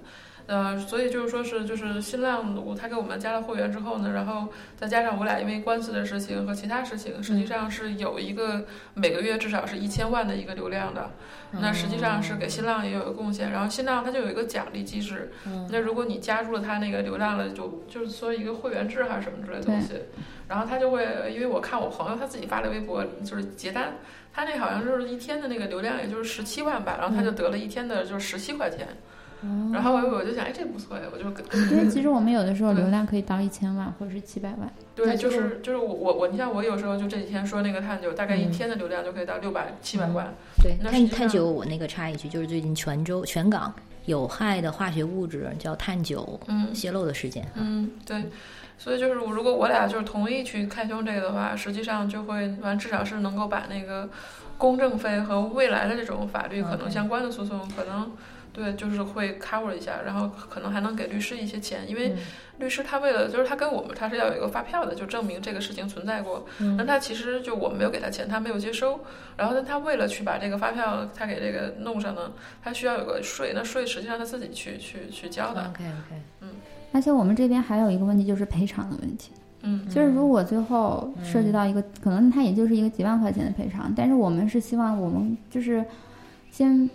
[0.49, 11.11] 呃，所以就是说是就是新浪我他给我们加了会员之后呢，然后再加上我俩因为官司的事情和其他事情，实际上是有一个每个月至少是一千万的一个流量的。
[11.51, 15.31] 那实际上是给新浪也有一个贡献，然后新浪它就有一个奖励机制。
[15.69, 19.93] 那如果你加入了它那个流量了，就就是说一个会员制还是什么之类的东西，
[20.47, 23.97] 然后他就会，因为我看我朋友他自己发的微博就是结单，
[24.33, 28.87] 他那好像就是一天的那个流量也就是十七万吧，然后他就得了一天的就是十七块钱。
[29.71, 34.69] 然后我我就想，哎，这不错呀，我就跟因为其实我们有的时候 流量可以到一千万或者是七百万。
[34.95, 40.33] 对，就是就是我我我，你像我有时候就这几天说那个探九，大概嗯一天的流量就可以到六百七百万。
[40.61, 43.73] 对，碳那实际上碳九，我那个插一句，就是最近泉州全港
[44.05, 47.45] 有害的化学物质叫探九嗯泄露的事件。
[47.55, 48.23] 嗯，对。
[48.77, 54.09] 所以就是，如果我俩就是同意去开胸这个的话，实际上就会完，至少是能够把那个
[54.57, 58.09] 公证费和未来的这种法律可能相关的诉讼，可能
[58.59, 62.13] 对，就是会 cover 一下，然后可能还能给律师一些钱，因为
[62.57, 66.45] 律师他为了就是他跟我们他是要有一个发票的，就证明这个事情存在过。
[66.77, 68.99] 那他其实就我们没有给他钱，他没有接收，
[69.37, 75.61] 然后但，他为了去把这个发票他给这个弄上呢，他需要有个税，那税实际上他自己去去去交的。
[75.61, 76.49] OK OK，嗯
[76.91, 85.85] 而且我们这边还有一个问题就是赔偿的问题，嗯就是如果最后涉及到一个，可能它也就是一个几万块钱的赔偿，但是我们是希望我们就是
[86.51, 86.89] 先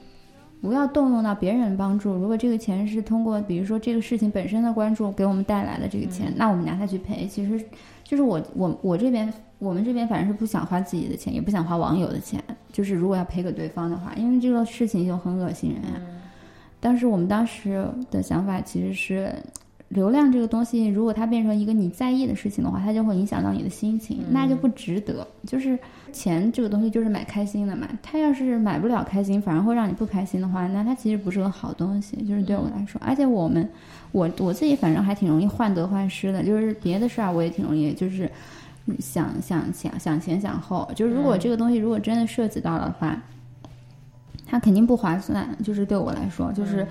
[0.64, 2.14] 不要动用到别人的帮助。
[2.14, 7.26] 如果这个钱是通过，比如说这个事情本身的关注给我们带来的这个钱，那我们拿它去赔。
[7.26, 7.62] 其实
[8.02, 12.42] 就是我我我这边我们这边反正是不想花自己的钱，也不想花网友的钱。
[12.72, 16.00] 就是如果要赔给对方的话，因为这个事情就很恶心人啊。
[16.80, 19.34] 但是我们当时的想法其实是，
[19.88, 25.26] 流量这个东西，如果它变成一个你在意的事情的话，它就会影响到你的心情，那就不值得。
[25.46, 25.78] 就是
[26.14, 32.16] 钱这个东西就是买开心的嘛，他要是买不了开心，反而会让你不开心的话，那他其实不是个好东西。
[32.24, 33.68] 就是对我来说，而且我们，
[34.12, 38.30] 我我自己反正还挺容易患得患失的，就是别的事儿我也挺容易，就是
[39.00, 43.20] 想想想想前想后，就是如果这个东西如果真的涉及到了的话。
[44.46, 46.86] 它肯定不划算，就是对我来说，就是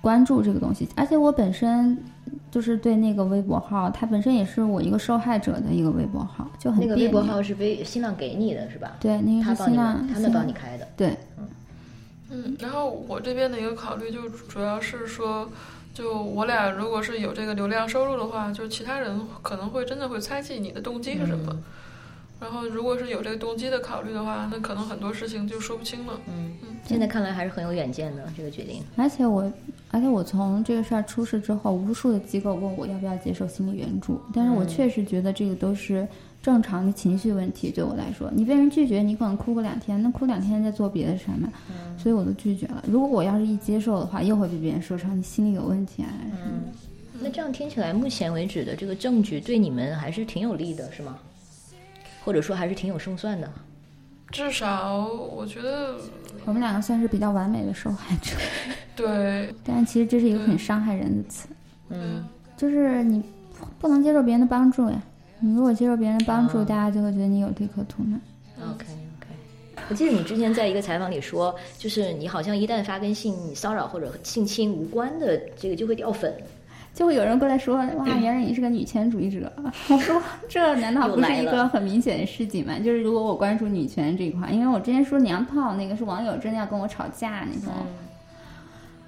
[0.00, 1.96] 关注这个东西，而且我本身
[2.50, 8.96] 就是对那个微博号，它本身也是我一个受害者的一个微博号，就很那个微博号是微新浪给你的是吧？
[9.00, 10.88] 对，那个是新浪们，，他们帮你开的。
[10.96, 11.16] 对，
[12.30, 15.50] 嗯，然后我这边的一个考虑就主要是说，
[15.92, 21.56] 就我俩如果是有这个流量收入的话，就其他人可能会真的会猜忌你的动机是什么。
[22.40, 26.18] 然后如果是有这个动机的考虑的话，那可能很多事情就说不清了。
[26.26, 26.54] 嗯，
[26.86, 28.82] 现在看来还是很有远见的这个决定。
[28.96, 29.52] 而且我，
[29.90, 36.06] 而且我从这个事儿出事之后，无数的机构问我要不要接受心理援助，但是我确实觉得这个都是
[36.42, 37.70] 正常的情绪问题。
[37.70, 41.48] 对我来说，你被人拒绝，你可能哭个两天，那哭两天再做别的事儿嘛，
[41.96, 42.82] 所以我都拒绝了。
[42.88, 46.08] 如果我要是一接受的话，又会被别人说成你心理有问题啊。
[46.44, 46.62] 嗯，
[47.20, 51.18] 那这样听起来，目前为止的这个证据对你们还是挺有利的，是吗？
[52.24, 53.50] 或者说还是挺有胜算的。
[54.30, 55.96] 至少我觉得，
[56.44, 58.36] 我们两个算是比较完美的受害者，
[58.96, 61.48] 对， 但其实这是一个很伤害人的词，
[61.88, 62.24] 嗯，
[62.56, 63.22] 就是你
[63.80, 65.02] 不能接受别人的帮助呀。
[65.40, 68.20] 你如果接受别人的帮助，哦大家就会觉得你有利可图呢。
[68.62, 68.84] OK
[69.18, 69.26] OK，
[69.88, 76.32] 我记得你之前在一个采访里说，就是你好像一旦发跟性骚扰或者性侵无关的这个就会掉粉。
[77.00, 79.50] 就会有人过来说：“哇，原来你是个女权主义者。”
[79.88, 82.74] 我说：“这难道不是一个很明显的事情吗？
[82.78, 87.72] 就是如果我关注女权这一块，因为我之前说娘炮那个是网友真的要跟我吵架那种。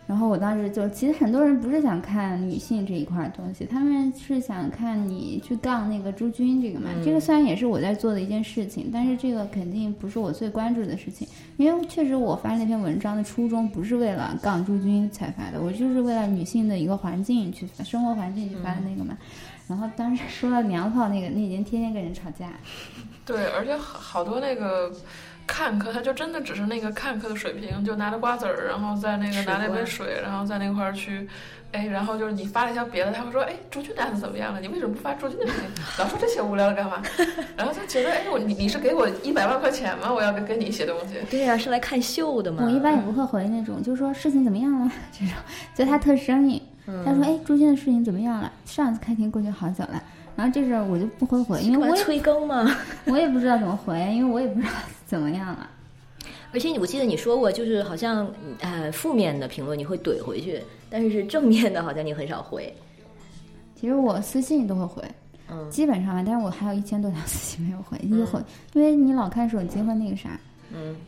[0.05, 6.91] 然后我当时就，其实很多人不是想看女性这一块东西，他们是想看你去杠那个朱军这个嘛。
[7.05, 19.17] 这个虽然也是我在做的一件事情，但是这个肯定不是我最关注的事情，因为确实我发那篇文章的初衷不是为了杠朱军才发的，我就是为了女性的一个环境去发，生活环境去发的那个嘛。
[19.69, 22.53] 然后当时说到娘炮那个，那已经天天跟人吵架。
[23.25, 24.93] 对，而且好好多那个。
[25.53, 31.29] 看客，他就真的只是那个看客的水平，就拿着瓜子儿，然后在那个拿了一杯水，然后在那块儿去，
[31.73, 34.61] 哎，然后就是你发了一条别的，他会说，哎，朱军的案子怎么样了？
[34.63, 35.85] 你为什么不发朱军的事情？
[35.99, 37.03] 老说这些无聊的干嘛？
[37.55, 40.11] 然后他觉得，哎，我你你是给我一百万块钱吗？
[40.11, 41.17] 我要给给你写东西。
[41.31, 42.63] 对呀、啊，是来看秀的嘛。
[42.65, 45.35] 我一般也不会回那种，就是说事情怎么样了 这种，
[45.75, 46.59] 就他特生硬。
[46.87, 48.51] 嗯、他说，哎，朱军的事情怎么样了？
[48.65, 50.03] 上次开庭过去好久了。
[50.37, 52.77] 然后这事儿我就不会回，因为我催更嘛，
[53.07, 54.73] 我也不知道怎么回，因为我也不知道
[55.07, 55.69] 怎么样了。
[56.53, 58.31] 而且我记得你说过，就是好像
[58.61, 62.73] 呃负面的评论你会怼回去，但是是正面的，好像你很少回。
[63.75, 65.03] 其实我私信都会回，
[65.51, 68.41] 嗯基本上吧，但是我还有一千多条私信没有回，一回，
[68.75, 70.29] 因为你老看手机会那个啥。
[70.31, 70.39] 嗯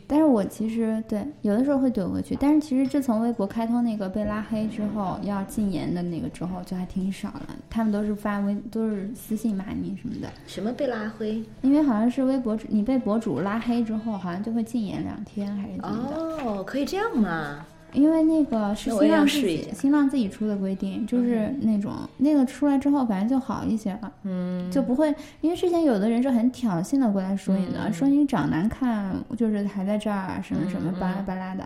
[0.06, 7.56] 但是我其实对有的时候会怼回去，但是其实自从微博开通那个被拉黑之后，要禁言的那个之后，就还挺少了。
[7.68, 11.42] 他们都是发微都是私信骂你什么的，什么被拉黑？
[11.62, 16.16] 因为好像是微博主你被博主拉黑之后，好像就会禁言两天还是怎么的。
[16.44, 17.66] 哦，可以这样吗？
[17.94, 24.12] 因为那个是新浪自己新浪自己出的规定，就是那种、那个出来之后，反正就好一些了。
[24.24, 27.92] 嗯，就不会，因为之前有的人是很挑衅的过来说你的，嗯。
[27.92, 31.64] 说你长难看，就是还在这儿啊什么什么嗯巴拉巴拉的，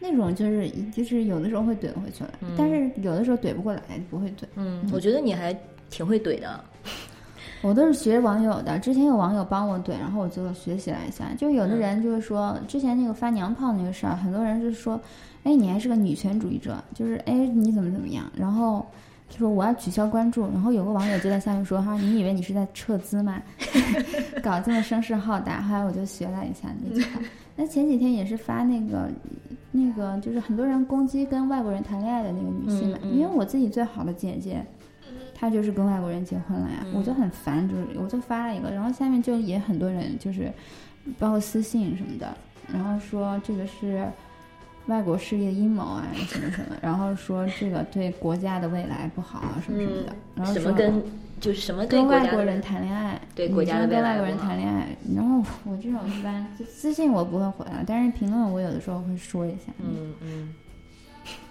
[0.00, 4.44] 那种就是就是有的时候会怼回去了，但是有的时候怼不过来，不会怼。
[4.56, 5.56] 嗯，我觉得你还
[5.88, 6.60] 挺会怼的。
[7.62, 11.26] 我都是学网友的，之前有网友帮我怼，然后我就学习了一下。
[11.36, 14.98] 就有的人就是说，之前那个发娘炮那个事儿，很多人是说，
[15.44, 18.84] 哎，你还是个女权主义者，就是哎你怎么怎么样，然后
[19.28, 23.42] 就说我要取消关注，然后有个网友就在下面说哈，你以为你是在撤资吗？
[24.42, 27.20] 搞这么声势浩大，后来我就学了一下那句话。
[27.56, 29.08] 那前几天也是发那个
[29.70, 34.64] 那个，就是很多人攻击跟外国人谈恋爱的那个女性嘛，嗯嗯因为我自己最好的姐姐。
[35.34, 40.52] 她就是跟外国人结婚了呀，我就很烦，就是我就发了一个，然后下面就也很多人就是，
[41.18, 42.36] 包括私信什么的，
[42.70, 44.06] 然后说这个是
[44.86, 51.02] 外国势力的阴谋啊 什么什么，然后说这个对国家的未来不好啊什么什么的，然后说什么跟
[51.40, 60.54] 就是什么对跟外国人谈恋爱，对国家的未来跟外国人谈恋爱，然后我这种一般私信我不会回啊，但是评论我有的时候会说一下，嗯嗯。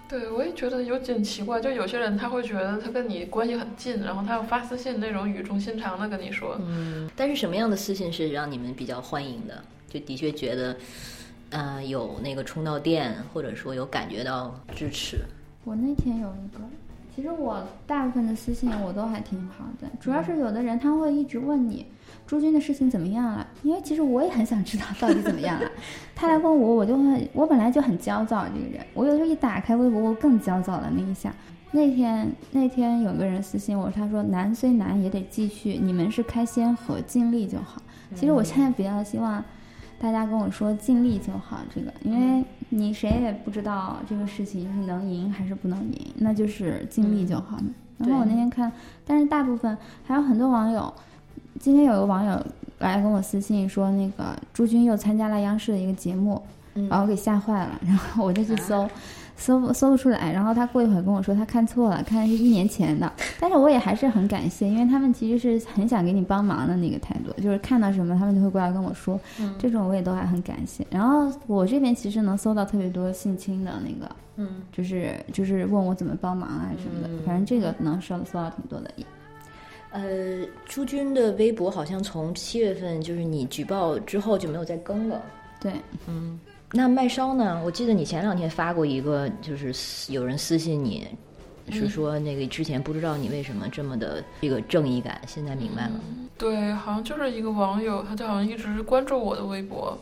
[0.08, 7.08] 对，我也觉得有点奇怪，就有些人他会觉得他跟你关系很近，然后他要发私信那种语重心长的跟你说，嗯。
[7.14, 9.62] 但是什么样的私信是让你们比较欢迎的？
[9.88, 10.76] 就的确觉得，
[11.50, 15.18] 呃，有那个充到电，或者说有感觉到支持。
[15.64, 16.60] 我那天有一个，
[17.14, 21.86] 其实我大部分的私信我都还挺好的，主要是有的人他会一直问你
[22.26, 25.68] 朱军的事情怎么样了，因为其实我也很想知道到底怎么样了。
[26.14, 31.34] 他来问我，我就会，我本来就很焦躁这个人，我有时候一打开微博，我更焦躁了那一下。
[31.72, 37.82] 那天那天有个人私信我，他说难虽难也得继续，你们是开先河，尽力就好。
[38.14, 39.44] 其实我现在比较希望
[40.00, 47.66] 大家跟我说尽力就好，这个，因为你谁也不知道这个事情是能赢还是不能赢，那就是尽力就好嘛。
[47.98, 48.72] 然后我那天看，
[49.06, 49.76] 但是大部分
[50.06, 50.90] 还有很多网友，
[51.58, 52.42] 今天有个网友
[52.78, 56.42] 来跟我私信说，那个朱军又参加了央视的一个节目，
[56.76, 58.88] 嗯把我给吓坏了，然后我就去搜。
[59.40, 63.10] 搜搜不出来，然后他过一会儿跟我说他看错了，看的是一年前的，
[63.40, 69.18] 但是我也还是很感谢，因为他们其实是很想给你帮忙的那个态度，就是看到什么他们就会过来跟我说，
[69.58, 70.86] 这种我也都还很感谢。
[70.90, 78.90] 然后我这边其实能搜到特别多性侵的那个，嗯，就是就是问我怎么帮忙啊什么的，反正这个能搜搜到挺多的。
[79.92, 85.20] 呃，朱军的微博好像从七月份就是你举报之后就没有再更了。
[85.58, 85.72] 对，
[86.06, 86.38] 嗯，
[86.72, 87.60] 那麦烧呢？
[87.64, 91.06] 我记得你前两天发过一个，就是私有人私信你，
[91.70, 95.92] 是说那个之前不知道你为什么这么的这个正义感，现在明白了。
[96.38, 99.98] 对，好像就是一个网友，他就好像一直关注我的微博，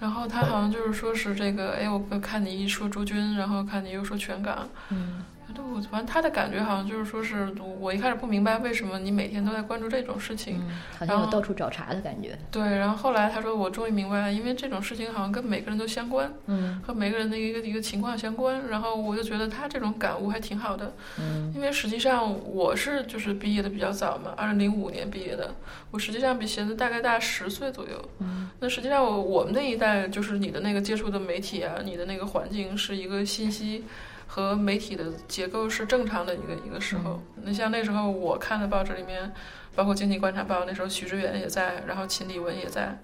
[0.00, 5.22] 然后他好像就是说是这个，哎，我看你一说朱军，然后看你又说全感，嗯，
[5.54, 12.38] 对，我反正他的感觉好像就是说是我一开始不明白为什么你每天都在关注这种事情，嗯好像有到处找茬的感觉。
[12.50, 25.54] 对，然后后来他说我终于明白了，因为这种事情好像跟每个人都相关，嗯和每个人的一个一个情况相关，然后我就觉得他这种感悟还挺好的，嗯因为实际上我是就是毕业的比较早嘛，二零零五年毕业的，
[25.90, 28.08] 我实际上比弦子大概大十岁左右。
[28.20, 33.84] 嗯那实际上我我们那一代就是你的那个接触的媒体啊，你的那个环境是一个信息
[34.28, 37.20] 和媒体的结构是正常的一个一个时候。
[37.42, 39.32] 那像那时候我看的报纸里面，
[39.74, 42.96] 包括《经济观察报》，那时候徐志远也在，然后秦理文也在。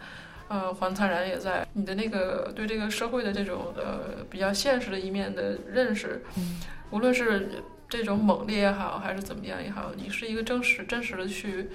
[0.47, 6.61] 呃，黄灿然也在，你的那个对这个社会的这种呃比较现实的一面的认识，嗯
[6.91, 7.49] 无论是
[7.89, 11.71] 这种猛烈也好，还是怎么样也好，你是一个真实真实的去，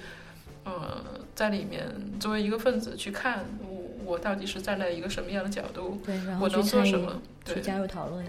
[0.62, 1.84] 呃，在里面
[2.20, 7.20] 作为一个分子去看我我到底是站在一个什么样的角度，对，然后我能做什么？
[7.44, 8.24] 去对加入讨论。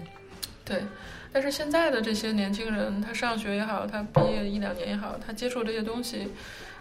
[0.64, 0.82] 对。
[1.32, 6.28] 但是现在的这些年轻人，他上学也好，他毕业一两年也好，他接触这些东西，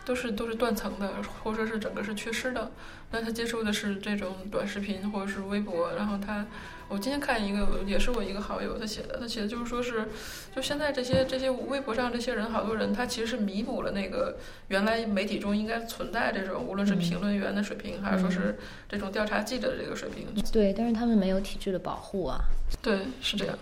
[0.03, 1.13] 都是都是断层的，
[1.43, 2.69] 或者说是整个是缺失的。
[3.11, 6.45] 那他接触的是这种短视频或者是微博，然后他，
[6.91, 10.09] 我今天看一个也是我一个好友他写的，他写的就是说是，
[10.53, 14.37] 就现在这些这些微博上这些人，好多人他其实是弥补了那个
[14.67, 20.27] 原来媒体中应该存在这种无论是评论员的水平，还是说是这种调查记者的这个水平。
[20.51, 22.41] 对，但是他们没有体制的保护啊。
[22.81, 23.57] 对，是这样。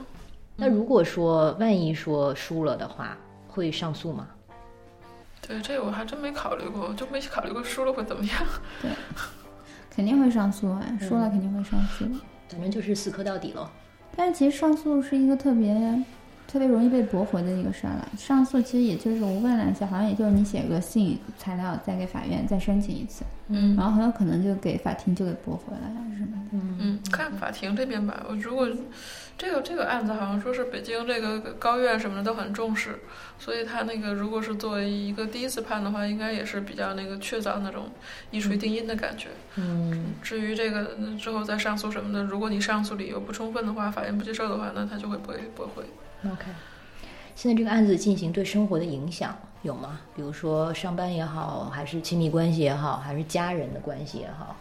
[0.55, 3.15] 那如果说万一说输了的话，
[3.47, 4.27] 会上诉吗？
[5.47, 8.43] 对，这个我还真没考虑过，就没考虑过输了会怎么样。
[8.81, 8.89] 对。
[9.91, 12.05] 肯定会上诉啊，输了肯定会上诉，
[12.49, 13.71] 反正就是死磕到底了。
[14.15, 16.03] 但是其实上诉是一个特别
[16.51, 18.09] 特别容易被驳回的一个事儿了。
[18.17, 26.43] 上诉其实也就是我问了一下，好像也就是你写个信材料，再给法院再申请一次，嗯，然后很有可能就给法庭就给驳回了，是吗？
[26.51, 28.25] 嗯嗯，看法庭这边吧。
[28.27, 28.67] 我如果
[29.37, 32.99] 这个这个案子好像说是北京这个高院什么的都很重视。
[33.37, 37.85] 所以他那个如果是作为一个第一次判的话，应该也是比较那个确凿那种
[38.31, 39.29] 一锤定音的感觉。
[39.55, 45.83] 嗯，至于这个之后再上诉什么的，如果你上诉理由不充分的话，法院不接受的话，那他就会驳驳回。
[46.25, 46.45] OK，
[47.35, 49.99] 现在这个案子进行对生活的影响有吗？
[50.15, 54.55] 比如说上班也好，还是亲密关系也好，还是家人的关系也好？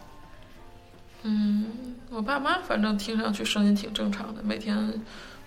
[1.23, 1.67] 嗯，
[2.11, 4.93] 我爸妈反正听上去声音挺正常的，每天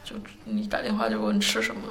[0.04, 1.82] 就你打电话就问吃什么。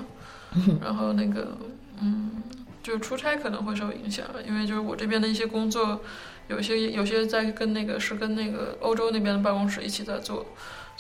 [0.83, 1.57] 然后那个，
[2.01, 2.43] 嗯，
[2.83, 6.01] 就出差可能会受影响，因为就是我这边的一些工作，
[6.49, 10.45] 有些有些在跟那个是跟那个欧洲那边的办公室一起在做，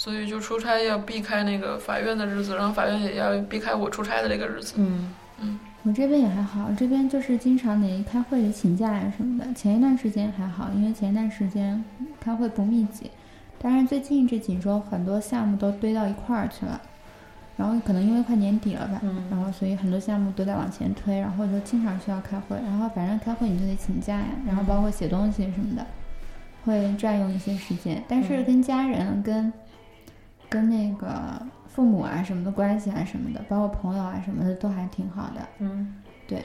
[0.00, 4.76] 所以就出差要避开那个法院的日子，然后法院也要避开我出差的这个日子。
[4.78, 9.52] 嗯嗯，我这边也还好，这边就是经常得开会得请假呀什么的。
[9.52, 11.84] 前一段时间还好，因为前一段时间
[12.18, 13.10] 开会不密集，
[13.58, 16.80] 但是最近这几周很多项目都堆到一块儿去了。
[17.58, 25.86] 然后可能因为快年底了吧，然后所以很多项目都在往前推，然后就经常需要开会，然后反正开会你就得请假呀，然后包括写东西什么的，
[26.64, 28.02] 会占用一些时间。
[28.08, 29.52] 但是跟家人、跟
[30.50, 35.48] 跟那个父母啊什么的关系啊什么的，包括朋友啊什么的都还挺好的。
[35.60, 35.96] 嗯，
[36.26, 36.42] 对。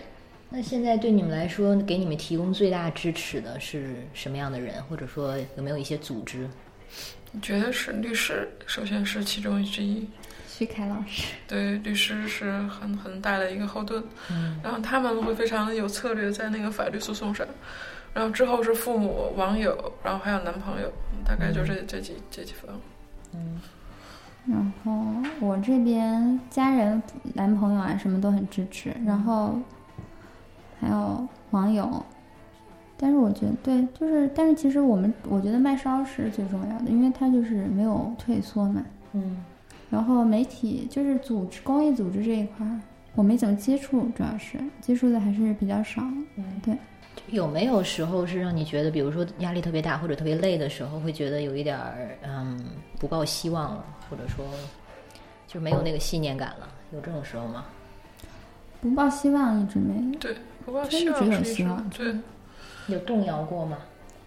[0.49, 6.47] 那现在对你们来说，给你们提供最大支持的是什么样的人，或者说有没有一些组织？
[7.33, 10.07] 我觉得是律师，首先是其中之一。
[10.47, 14.01] 徐凯老师，对律师是很很大的一个后盾，
[14.31, 17.45] 嗯，然后他们会非常的有策略在那个法律诉讼上，
[18.13, 20.89] 然后之后是父母、网友，然后还有男朋友，
[21.25, 22.79] 大概就这这几这几方，
[23.33, 23.59] 嗯，
[24.45, 25.05] 然后
[25.39, 27.01] 我这边家人、
[27.33, 29.55] 男朋友啊什么都很支持，然后
[30.79, 32.05] 还有网友，
[32.97, 38.83] 但是我觉得对，就是但是其实我们我觉得卖烧是最重要的，因为它就是没有退缩嘛，
[39.13, 39.43] 嗯。
[39.89, 42.79] 然后媒体就是组织公益组织这一块儿，
[43.13, 46.01] 我没怎么接触，主要是接触的还是比较少。
[46.35, 46.75] 嗯，对。
[47.27, 52.59] 有没有时候是让你觉得，比如说压力特别大或者特别累的时候，会觉得有一点儿嗯
[52.99, 54.45] 不抱希望了，或者说
[55.47, 56.67] 就没有那个信念感了？
[56.91, 57.65] 有这种时候吗？
[58.81, 60.15] 不抱希望一直没。
[60.17, 61.89] 对，不抱希望一直有希望。
[61.89, 62.15] 对。
[62.87, 63.77] 有动摇过吗？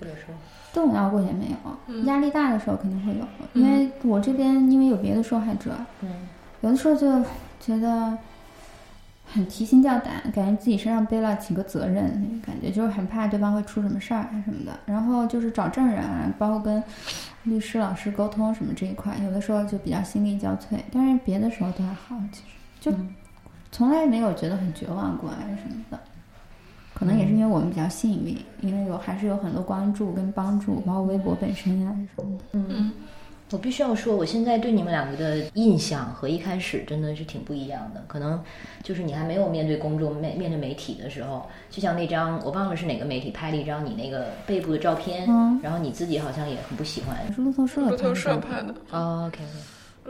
[0.01, 0.35] 或者说？
[0.75, 1.47] 动摇过也没
[1.89, 3.25] 有，压力大的时候肯定会有，
[3.55, 5.71] 因为我这边因为有别的受害者，
[6.01, 6.29] 嗯，
[6.61, 7.23] 有的时候就
[7.61, 8.17] 觉得
[9.31, 14.79] 很提心吊胆，感觉自己身上背了几个责任，感觉就是很怕对方会出什么事儿啊什么的。
[14.87, 16.83] 然后就是找证人啊，包括跟
[17.45, 20.79] 律师老师沟通什么这一块，有的时候就比较心力交瘁。
[20.93, 22.47] 但是别的时候都还好，其实
[22.81, 22.97] 就
[23.71, 25.99] 从来没有觉得很绝望过啊什么的。
[26.95, 32.45] 可能也是因为我们比较幸运，因为有还是有很多关注跟帮助，包括微博本身呀什么的。
[32.55, 32.93] 嗯，
[33.51, 38.05] 我必须要说，我现在对你们两个的印象和一开始真的是挺不一样的。
[38.07, 38.39] 可能
[38.83, 45.27] 就是你还没有面对公众、面面对媒体的时候，就像那张我忘了是哪个媒体拍了一张你那个背部的照片，
[45.63, 47.17] 然后你自己好像也很不喜欢。
[47.33, 48.75] 是路透社路透社拍的。
[48.91, 49.43] 哦，OK。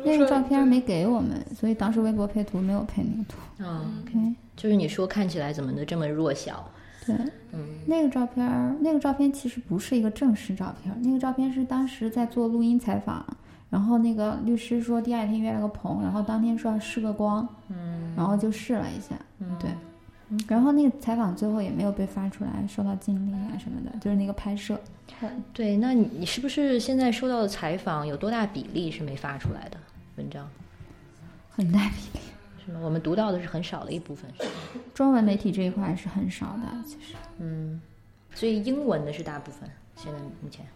[0.05, 3.64] 那个照片没给我们，所以当时微博配图没有配那个图。
[3.64, 4.18] 哦，OK。
[4.57, 6.68] 就是你说看起来怎么的这么弱小？
[7.17, 13.25] 对，嗯，那个照片，那个照片其实不是一个正式照片，那个照片是当时在做录音采访，
[13.71, 19.71] 然后那个律师说第二天约了个棚，然后当天说要试个光，嗯，然后就试了一下，嗯，对，
[20.47, 24.79] 然后那个采访最后也没有被发出来，受到禁令啊什么的，就是那个拍摄。
[25.53, 29.77] 对，那你你是不是现在收到的采访有多大比例是没发出来的
[30.17, 30.49] 文章？
[31.51, 32.21] 很大比例。
[32.83, 34.31] 我们读到的是很少的一部分，
[34.95, 37.14] 中文媒体这一块是很少的，其实。
[37.39, 37.81] 嗯，
[38.35, 40.66] 所以英文的是大部分，现在目前。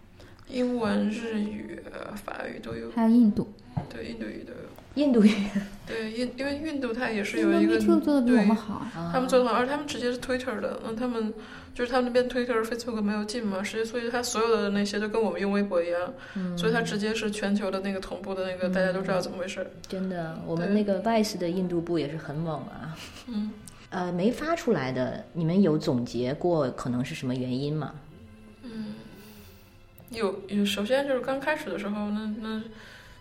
[0.48, 1.80] 英文、日语、
[2.24, 3.52] 法语都有，还有印度。
[3.88, 4.58] 对印度语都有。
[4.94, 5.34] 印度语
[5.86, 11.32] 对印，因为印度它也是有一个他们做的比我们好，他们做的好，而他们直接是 Twitter 的，那他们
[11.74, 16.12] 就是他们那边 Twitter、Facebook 没有进嘛，实际所以他所有的那些都跟我们用微博一样，
[16.56, 19.66] 所以他直接是全球的那个同步的那个，大家都知道怎么回事。
[19.88, 22.96] 真的，我们那个 Vice 的印度部也是很猛啊。
[23.26, 23.50] 嗯，
[23.90, 27.94] 呃，没发出来的，你们有总结过可能是什么原因吗？
[28.62, 28.94] 嗯
[30.10, 32.62] 有有，首先就是刚开始的时候，那那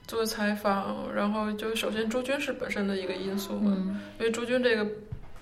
[0.08, 3.72] 做采访，然后就首先朱军是本身的一个因素嘛，
[4.20, 4.86] 因为朱军这个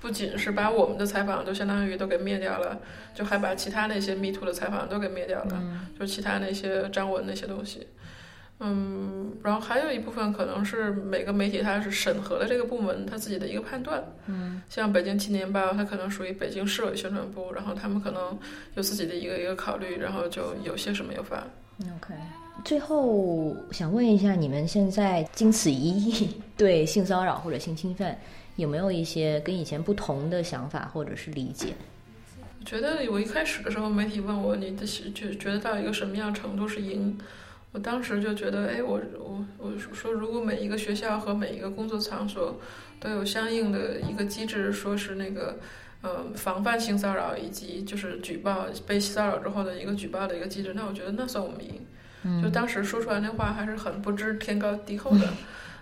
[0.01, 2.79] 不仅是把我们的采访都相当于都给灭掉了，
[3.13, 5.61] 就还把其他那些 Me Too 的采访都给灭掉了，
[5.99, 7.87] 就其他那些张文那些东西。
[8.61, 14.03] 嗯，然后还有一部分可能是每个媒体它是审核的这个部门他自己的一个判断。
[14.25, 18.37] 嗯，像北京青年报，它可能属于北京市委宣传部，然后他们可能
[18.75, 21.37] 有自己的一个一个考虑，然后就有些什么有发。
[21.81, 22.13] OK，
[22.65, 28.17] 最后想问一下，你们现在经此一役 对性骚扰或者性侵犯
[28.59, 31.73] 有没有一些跟以前不同的想法或者是理解？
[32.59, 37.17] 我觉得我一开始的时候，媒体问我你的觉觉得到一个什么样程度是赢，
[37.71, 42.59] 我当时就觉得，哎，我我我说，如果每一个学校和每一个工作场所
[42.99, 45.57] 都有相应的一个机制，说是那个。
[46.01, 52.41] 呃，防范性骚扰以及就是举报被骚扰之后的一个举报的一个机制，那我觉得那算我们赢。
[52.41, 55.27] 就当时说出来那话还是很不知天高地厚的，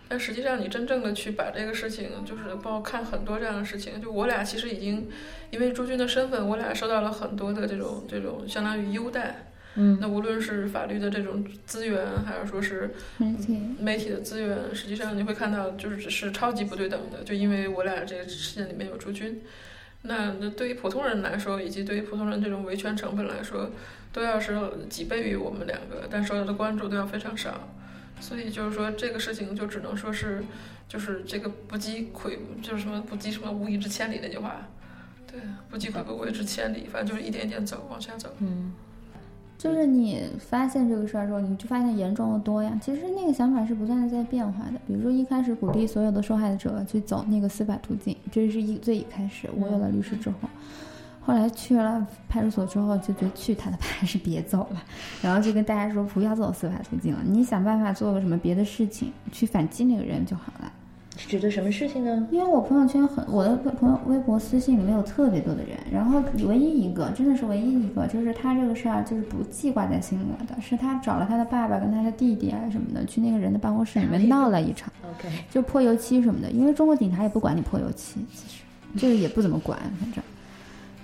[0.09, 5.09] 但实际上你真正的去把这个事情，就是包括看很多这样的事情，就我俩其实已经
[5.51, 9.43] 因为朱军的身份，我俩受到了很多的这种这种相当于优待。
[9.79, 19.41] 嗯，那无论是法律的这种资源，还是说是媒体媒体的资源，实际上你会看到就是是超级不对等的，就因为我俩这个事件里面有朱军。
[20.03, 23.69] 那那对于普通人来说，以及对于普通人这种维权成本来说，
[24.11, 24.57] 都要是
[24.89, 27.76] 几倍于我们两个，但受到的关注都要非常少。
[28.19, 30.43] 所以就是说，这个事情就只能说是，
[30.87, 34.55] 就是这个不积跬，就是什么不积什么无以至千里那句话。
[35.29, 35.39] 对，
[35.69, 38.29] 不积跬步无以至千里，反正就是一点一点走，往下走。
[38.39, 38.73] 嗯，
[39.57, 42.79] 就是你发现这个事儿之后，你就发现严重的多呀。
[42.81, 44.79] 其实那个想法是不断的在变化的。
[44.87, 49.49] 比如说一开始鼓励所有的受害者去走那个司法途径，这是一最一开始。
[49.55, 50.37] 我有了律师之后，
[51.27, 54.81] 后来去了派出所之后，就觉得去他的吧还是别走了，
[55.21, 60.71] 然后就跟大家说不要走司法途径了，你想办法做个什么别的事情去反击那个人就好了。
[61.17, 62.27] 指的什么事情呢？
[62.31, 76.49] 因为我朋友圈很，我的朋友微博私信里面有特别多的人，然后唯一一个真的是唯一一个，就是他这个事儿就是不记挂在心里了的，是他找了他的爸爸跟他的弟弟啊什么的，去那个人的办公室里面闹了一场，OK，就泼油漆什么的。
[76.51, 78.63] 因为中国警察也不管你泼油漆，其实
[78.95, 80.23] 这个也不怎么管，反正。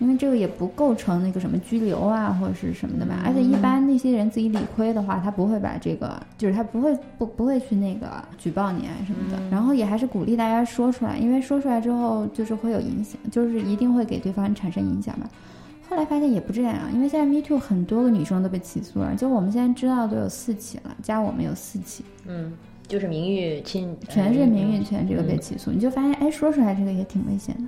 [0.03, 9.41] 因为这个也不构成那个什么拘留啊或者是什么的吧，而且一般那些人自己理亏的话，他不会把这个，就是他不会不不会去那个举报你啊什么的。
[9.49, 15.29] 然后也还是鼓励大家说出来，因为说出来之后就是会有影响，就是一定会给对方产生影响吧。
[15.89, 22.51] 后来发现也不这样，因为现在 Me Too 很多个女生都被起诉了，就我们现在知道都有四起了，加我们有四起，嗯，
[22.87, 27.63] 就是名誉侵，全是名誉权这个被起诉，你就发现哎，说出来这个也挺危险的。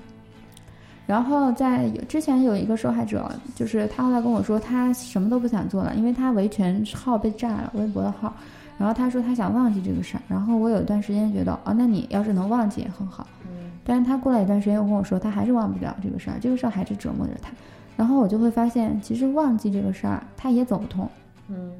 [1.07, 8.33] 然后在有之前有一个受害者，就是他后来跟我说，他什么都不想做了，因为他维权号被炸了，微博的号。
[8.77, 10.21] 然后他说他想忘记这个事儿。
[10.27, 13.25] 然后我有一段时间觉得，哦，那你要是能忘记也很好。
[13.43, 13.71] 嗯。
[13.85, 17.51] 但是他过了一段时间又跟我说，他还是忘不了这个事儿，这个事儿还是折磨着他。
[17.95, 21.07] 然后我就会发现，其实忘记这个事儿，他也走不通。
[21.49, 21.71] 嗯。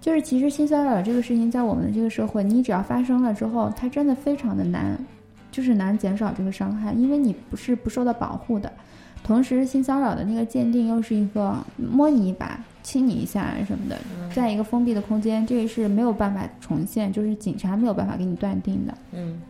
[0.00, 4.98] 就是其实性骚扰这个事情，在我们的这个社会，你只要发生了之后，它真的非常的难。
[5.50, 8.72] 就是难减少这个伤害，因为你不是不受到保护的，
[9.22, 13.98] 同时性骚扰的那个鉴定又是一个摸你一把、亲你一下什么的，
[14.34, 18.94] 在一个封闭的空间，这个是没有办法重现，就是警察没有办法给你断定的。
[19.12, 19.40] 嗯，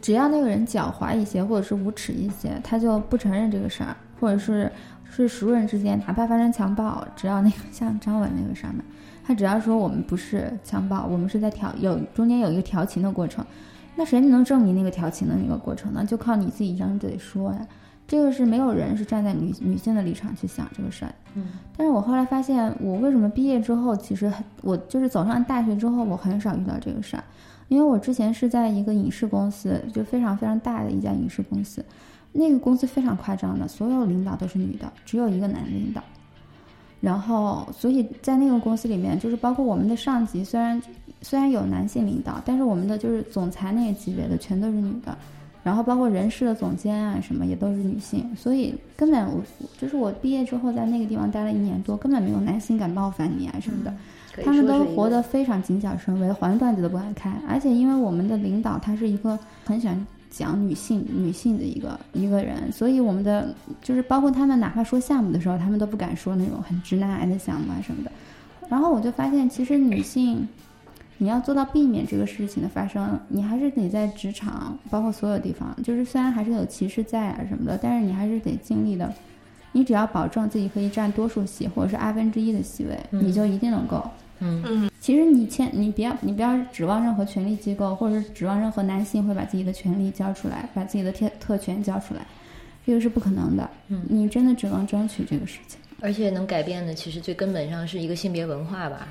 [0.00, 4.70] 只要那个人狡猾一些，或者是无耻一些，他就不承认这个事儿，或者是
[5.08, 8.82] 是熟人之间，哪怕发生强暴，只要那个像张文那个事儿嘛，
[9.24, 13.44] 他只要说我们不是强暴，我们是在调有中间有一个调情的过程。
[14.02, 16.04] 那谁能证明那个调情的那个过程呢？
[16.04, 17.64] 就靠你自己一张嘴说呀。
[18.04, 21.14] 这个是没有人是站在女女性的立场去想这个事儿。
[21.34, 21.50] 嗯。
[21.76, 24.30] 但是我后来发现，我为什么毕业之后，其实
[24.62, 27.22] 我就是走上大学之后，我很少遇到这个事儿，
[27.68, 31.84] 因为我之前是在一个影视公司，就非常非常大的一家影视公司，
[32.32, 36.02] 那个公司非常夸张的，所有领导都是女的，只有一个男领导。
[37.00, 40.82] 然后，所以在那个公司里面，就是包括我们的上级，虽然
[41.22, 45.16] 虽然有男性领导，但是我们的就是总裁那个级别的全都是女的，
[45.62, 49.40] 然后包括人事的总监啊什么也都是女性，所以根本我
[49.78, 53.94] 就是我毕业之后在那个地方待了一年多，根本没有男性敢冒犯你啊什么的。
[54.42, 57.30] 他们都活得非常谨小慎微，黄段子都不敢开。
[57.46, 68.10] 而且因为我们的领导他是一个很喜欢讲女性女性的一个一个人，所以我们的就是包括他们哪怕说项目的时候，他们都不敢说那种很直男癌的项目啊什么的。
[68.70, 70.48] 然后我就发现，其实女性
[71.22, 79.14] 你要做到避免这个事情的发生，你还是得在职场，包括所有地方，就是虽然还是有歧视在啊什么的，但是你还是得尽力的。
[79.70, 84.04] 你只要保证自己可以占多数席或者是二分之一的席位，嗯你就一定能够。
[84.40, 92.26] 嗯其实你签，你不要，你不要指望任何权力机构，或者是指望任何男性会把自己的权利交出来，把自己的特特权交出来，
[92.84, 93.70] 这个是不可能的。
[93.86, 95.78] 嗯你真的只能争取这个事情。
[96.00, 99.06] 而且能改变的，其实最根本上是一个性别文化吧，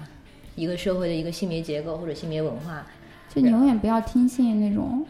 [0.62, 2.86] 一个社会的一个性别结构或者性别文化。
[3.34, 5.04] 就你永远不要听信那种，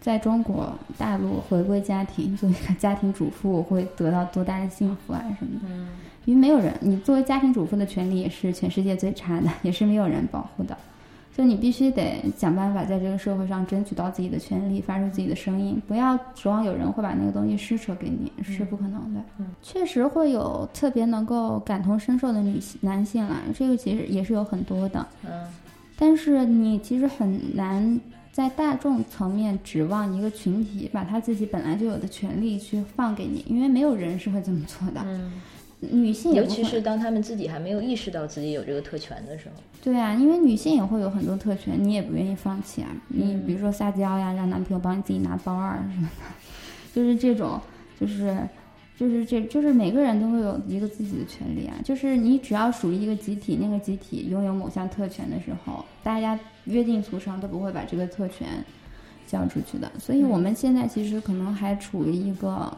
[0.00, 5.66] 在中国大陆回归家庭做一个家庭主妇会得到多大的幸福啊什么的。
[5.68, 5.88] 嗯
[6.24, 10.78] 因为没有人，你作为家庭主妇的权利也是全世界最差的，也是没有人保护的。
[11.36, 19.20] 就你必须得想办法在这个社会上争取到自己的权利，发出自己的声音，不要指望有人会把那个东西施舍给你，是不可能的。
[19.38, 25.06] 嗯确实会有特别能够感同身受的女性男性啦，这个其实也是有很多的。
[25.24, 25.30] 嗯
[25.98, 28.00] 但是你其实很难
[28.32, 35.00] 在大众层面指望一个群体把他自己本来就有的权利去放给你，因为没有人是会这么做的。
[35.04, 35.32] 嗯，
[35.90, 39.54] 女性尤其是当她们自己还没有意识到自己有这个特权的时候。
[39.82, 42.88] 对啊，因为女性也会有很多特权，你也不愿意放弃啊。
[43.08, 46.24] 你嗯比如说撒娇呀，让男朋友帮你自己拿包啊什么的，
[46.94, 47.60] 就是这种，
[48.00, 48.38] 就是
[48.96, 51.74] 就是这就是每个人都会有一个自己的权利啊。
[51.84, 58.46] 就是你只要属于一个集体，那个集体拥有某项特权的时候，大家约定俗成都不会把这个特权
[59.26, 59.90] 交出去的。
[59.98, 62.72] 所以我们现在其实可能还处于一个。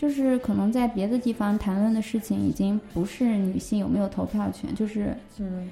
[0.00, 5.68] 就是可能在别的地方谈论的事情，已经不是女性有没有投票权，就是嗯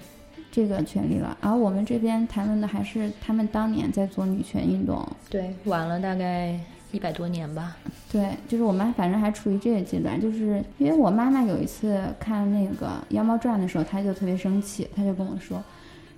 [0.52, 1.34] 这个权利了。
[1.40, 6.60] 而我们这边谈论的还是他们当年在做女权运动，对，晚了大概
[6.92, 7.74] 一百多年吧。
[8.12, 10.20] 对，就是我们反正还处于这个阶段。
[10.20, 15.64] 就是因为我妈妈有一次看那个《妖猫传》的时候，她就特别生气，她就跟我说，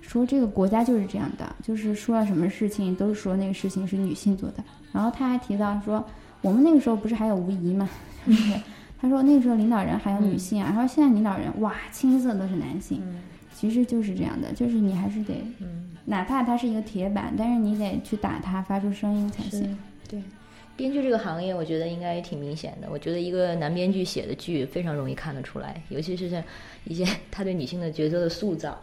[0.01, 4.61] 说这个国家就是这样的，就是说了什么事情都是说那个事情是女性做的。
[4.91, 6.05] 然后她还提到说，
[6.41, 7.89] 我们那个时候不是还有吴仪嘛，
[8.25, 8.61] 对不对？
[8.99, 12.99] 她说那个时候领导人还有女性啊，他说现在领导人哇，清一色都是男性。
[13.03, 13.21] 嗯
[13.53, 19.77] 其实就是这样的，就是你还是得嗯，哪怕它是一个铁板，但是你得去打它，发出声音才行。，
[20.09, 20.19] 对。
[20.75, 22.87] 编剧这个行业，我觉得应该也挺明显的。
[22.89, 26.41] 我觉得一个男编剧写的剧非常容易看得出来，尤其是像
[26.85, 28.75] 一些他对女性的角色的塑造，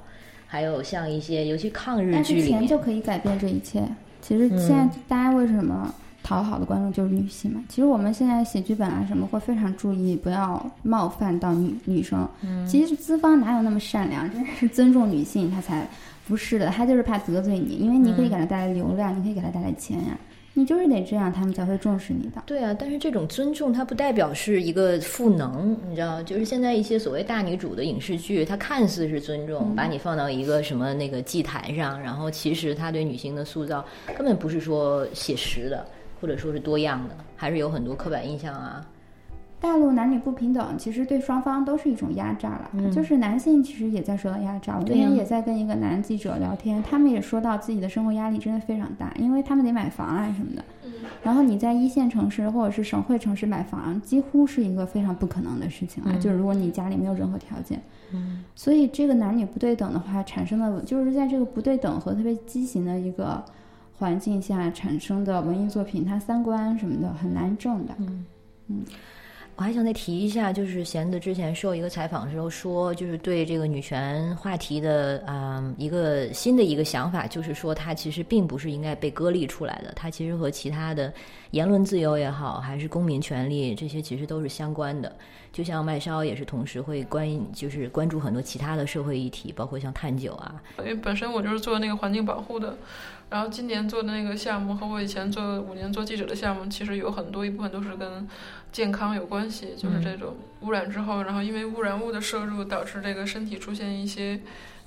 [0.46, 3.82] 还有像一些尤其抗日但是钱就可以改变这一切。
[4.20, 5.92] 其实现在大家为什么
[6.28, 7.64] 讨好的观众就是女性嘛？
[7.70, 12.28] 其实我们现在写剧本啊什么会非常注意不要冒犯到女女生。
[12.42, 14.30] 嗯其实资方哪有那么善良？
[14.30, 15.88] 真是尊重女性，他才
[16.26, 20.18] 不是的，他就是怕得罪你，因为你可以给他带来流量，你可以给他带来钱呀、
[20.52, 22.42] 你就是得这样，他们才会重视你的。
[22.44, 33.82] 对啊，但是这种尊重它不代表是一个赋能，你知道，就是现在一些所谓大女主的影视剧，它看似是尊重，把你放到一个什么那个祭坛上，然后其实它对女性的塑造
[34.14, 35.86] 根本不是说写实的，
[36.20, 38.84] 或者说是多样的，还是有很多刻板印象啊。
[39.60, 42.70] 大陆男女不平等，其实对双方都是一种压榨了。
[42.74, 44.74] 嗯就是男性其实也在受到压榨。
[44.74, 50.64] 我那对呀天也在跟一个男记者聊天，他们也说到自己的生活压力真的非常大，因为他们得买房啊什么的。
[50.84, 56.10] 嗯然后你在一线城市或者是省会城市买房，几乎是一个非常不可能的事情啊。
[56.14, 63.44] 嗯就是如果你家里没有任何条件，嗯所以这个男女不对等的话，产生了就是在这个不对等和特别畸形的一个
[63.98, 67.94] 环境下产生的文艺作品，它三观什么的很难正的。
[67.98, 68.24] 嗯
[68.68, 68.84] 嗯。
[69.56, 81.12] 我还想再提一下，就是贤子之前受一个采访的时候说，就是对这个女权话题的啊、嗯一个新的一个想法，就是说它其实并不是应该被割裂出来的，它其实和其他的
[81.50, 85.12] 言论自由也好，还是公民权利这些其实都是相关的。
[85.50, 92.76] 就像麦烧也是同时会关就是关注很多其他的社会议题，包括像碳九啊，因为本身我就是做那个环境保护的，
[93.30, 98.26] 然后今年做的那个项目和我以前做五年做记者的项目，其实有很多一部分都是跟
[98.72, 104.40] 健康有关系，就是这种污染之后，然后因为污染物的摄入导致这个身体出现一些。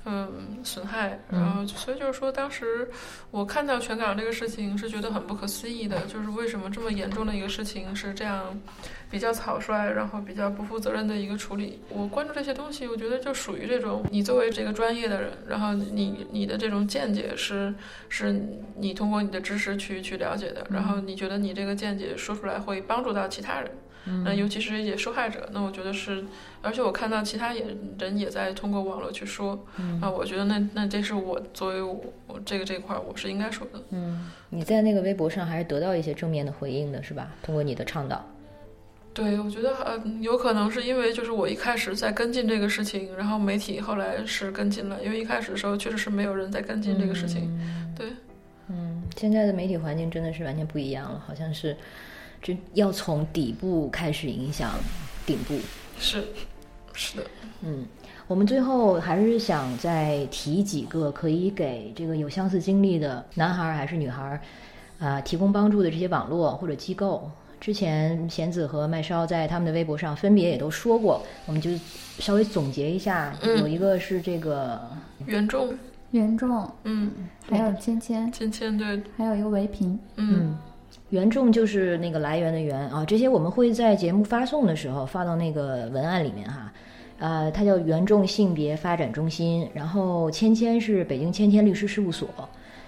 [0.04, 2.88] 嗯，损害，然后所以就是说，当时
[3.30, 8.60] 我看到全港这个事情是觉得很不可思议的，就是为什么这么严重的一个事情是这样
[9.08, 11.78] 比较草率，然后比较不负责任的一个处理。
[11.88, 17.72] 我关注这些东西，我觉得就属于这种，你作为这个专业的人，然后你你的这种见解是
[18.08, 18.44] 是
[18.76, 23.70] 你通过你的知识去去了解的，然后你觉得你这个见解说出来会帮助到其他人。
[24.24, 26.24] 那尤其是一些受害者，那我觉得是，
[26.60, 27.64] 而且我看到其他也
[27.98, 29.64] 人也在通过网络去说，
[30.00, 33.80] 啊，我觉得那那这是我作为我我这个这块儿我是应该说的。
[33.90, 37.30] 嗯，你在那个微博上还是得到一些正面的回应的，是吧？
[37.42, 38.24] 通过你的倡导。
[39.14, 47.60] 对，我觉得呃，有可能是因为就是我一开始在跟进这个事情，然后媒体后来是跟进了，因为一开始的时候确实是没有人在跟进这个事情。
[47.94, 48.06] 对，
[48.68, 51.76] 嗯，现在的媒体环境真的是完全不一样了，好像是，
[52.42, 54.72] 就要从底部开始影响
[55.24, 55.56] 顶部。
[55.98, 56.24] 是，
[56.92, 57.24] 是的。
[57.62, 57.86] 嗯，
[58.26, 64.40] 我们最后还是想再提几个可以给这个有相似经历的男孩还是女孩，
[64.98, 67.30] 啊，提供帮助的这些网络或者机构。
[67.60, 71.70] 之前贤子和麦烧在他们的微博上分别也都说过，我们就
[72.18, 73.32] 稍微总结一下。
[73.40, 74.80] 有一个是这个
[75.26, 75.72] 袁仲，
[76.10, 77.12] 袁仲，嗯，
[77.48, 80.58] 还有芊芊，芊芊对，还有一个唯平，嗯，
[81.12, 83.04] 袁仲就是那个来源的源啊。
[83.04, 86.72] 这些我们会在节目发送的时候发到那个文案里面哈。
[87.18, 92.28] 呃，它叫原众性别发展中心，然后芊芊是北京芊芊律师事务所，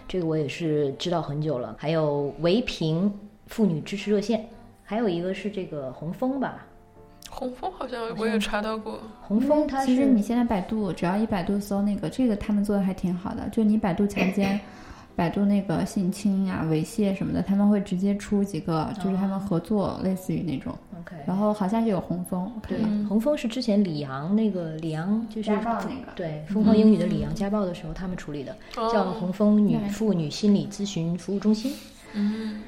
[0.08, 1.76] 这个我也是知道很久了。
[1.78, 3.12] 还有唯平
[3.46, 4.44] 妇女支持热线。
[4.82, 6.66] 还有一个是这个红枫吧，
[7.30, 8.98] 红枫好像我也查到过。
[9.20, 13.48] 红枫，它其实你现在百度只要一百度搜那个，这个他们做的还挺好的。
[13.50, 14.58] 就你百度强奸，
[15.16, 20.76] 百度那个性侵呀、猥亵什么的，他们会直接出几个，就是他们合作，类似于那种。
[21.00, 21.16] OK。
[21.26, 31.72] 然后好像是有红枫，对，红枫是之前李阳那个李阳就是家暴那个，对，疯狂英语的李阳家暴的时候他们处理的，叫红枫女妇女心理咨询服务中心。
[32.14, 32.60] 嗯。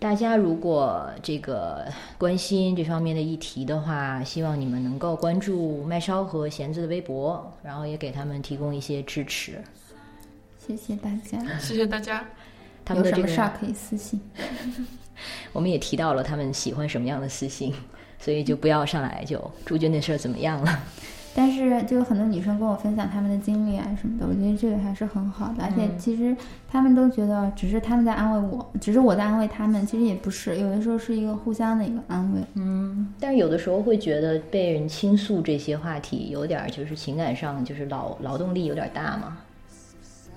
[0.00, 1.86] 大家如果这个
[2.18, 9.62] 关心这方面的议题的话，希望你们能够关注麦烧和贤子的微博，然后也给他们提供一些支持。
[10.66, 12.24] 谢谢大家，谢谢大家。
[12.84, 14.20] 他们的这个事儿可以私信。
[15.52, 17.72] 我们也提到了他们喜欢什么样的私信，
[18.18, 20.80] 所以就不要上来就朱军那事儿怎么样了。
[21.36, 25.64] 但是，就有很多女生跟我分享她们的经历啊什么的，我觉得这个还是很好的。
[25.64, 26.36] 而且，其实
[26.70, 32.40] 她们都觉得只是他们在安慰我，只是我在安慰他们，其实也不是，有的时候是一个互相的一个安慰。
[32.54, 39.38] 嗯，但是有的时候会觉得被人倾诉这些话题，有点就是情感上就是劳劳动力有点大嘛。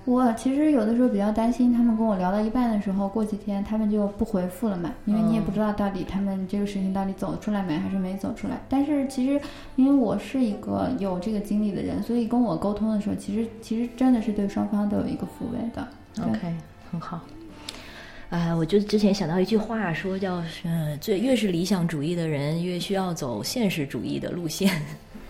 [0.08, 8.58] 我其实有的时候比较担心，他们跟我聊到一半的时候，过几天他们就不回复了嘛，因为你也不知道到底他们这个事情到底走出来没，还是没走出来。
[8.70, 9.38] 但是其实，
[9.76, 15.86] 因为我是一个有这个经历的人，所以跟我沟通的时候，其实其实真的是对双方都有一个抚慰的。
[16.26, 16.54] OK，
[16.90, 17.20] 很好。
[18.30, 24.72] 哎，我就之前想到一句话，说叫“嗯，最越是理想主义的人，越需要走现实主义的路线。”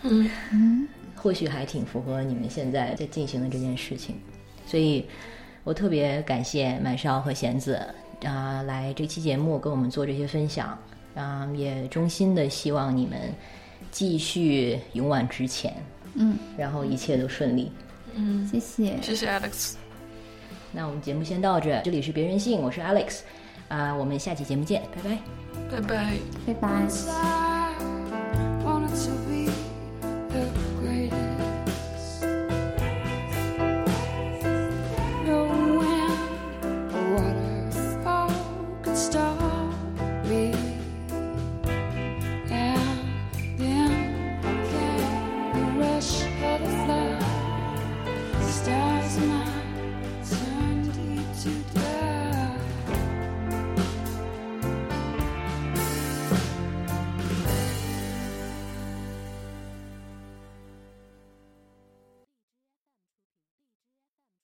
[0.03, 4.15] 嗯嗯，或许还挺符合你们现在在进行的这件事情。
[4.69, 5.05] 所以，
[5.65, 7.81] 我特别感谢满少和贤子
[8.25, 10.79] 啊，来这期节目跟我们做这些分享，
[11.15, 13.19] 啊，也衷心的希望你们
[13.91, 15.73] 继续勇往直前，
[16.15, 17.73] 嗯，然后一切都顺利，
[18.15, 19.75] 嗯，谢谢，谢谢 Alex。
[20.71, 23.21] 那我们节目先到这，这里是别人性，我是 Alex，
[23.69, 25.19] 啊，我们下期节目见，拜拜，
[25.71, 26.13] 拜拜，
[26.47, 26.69] 拜拜。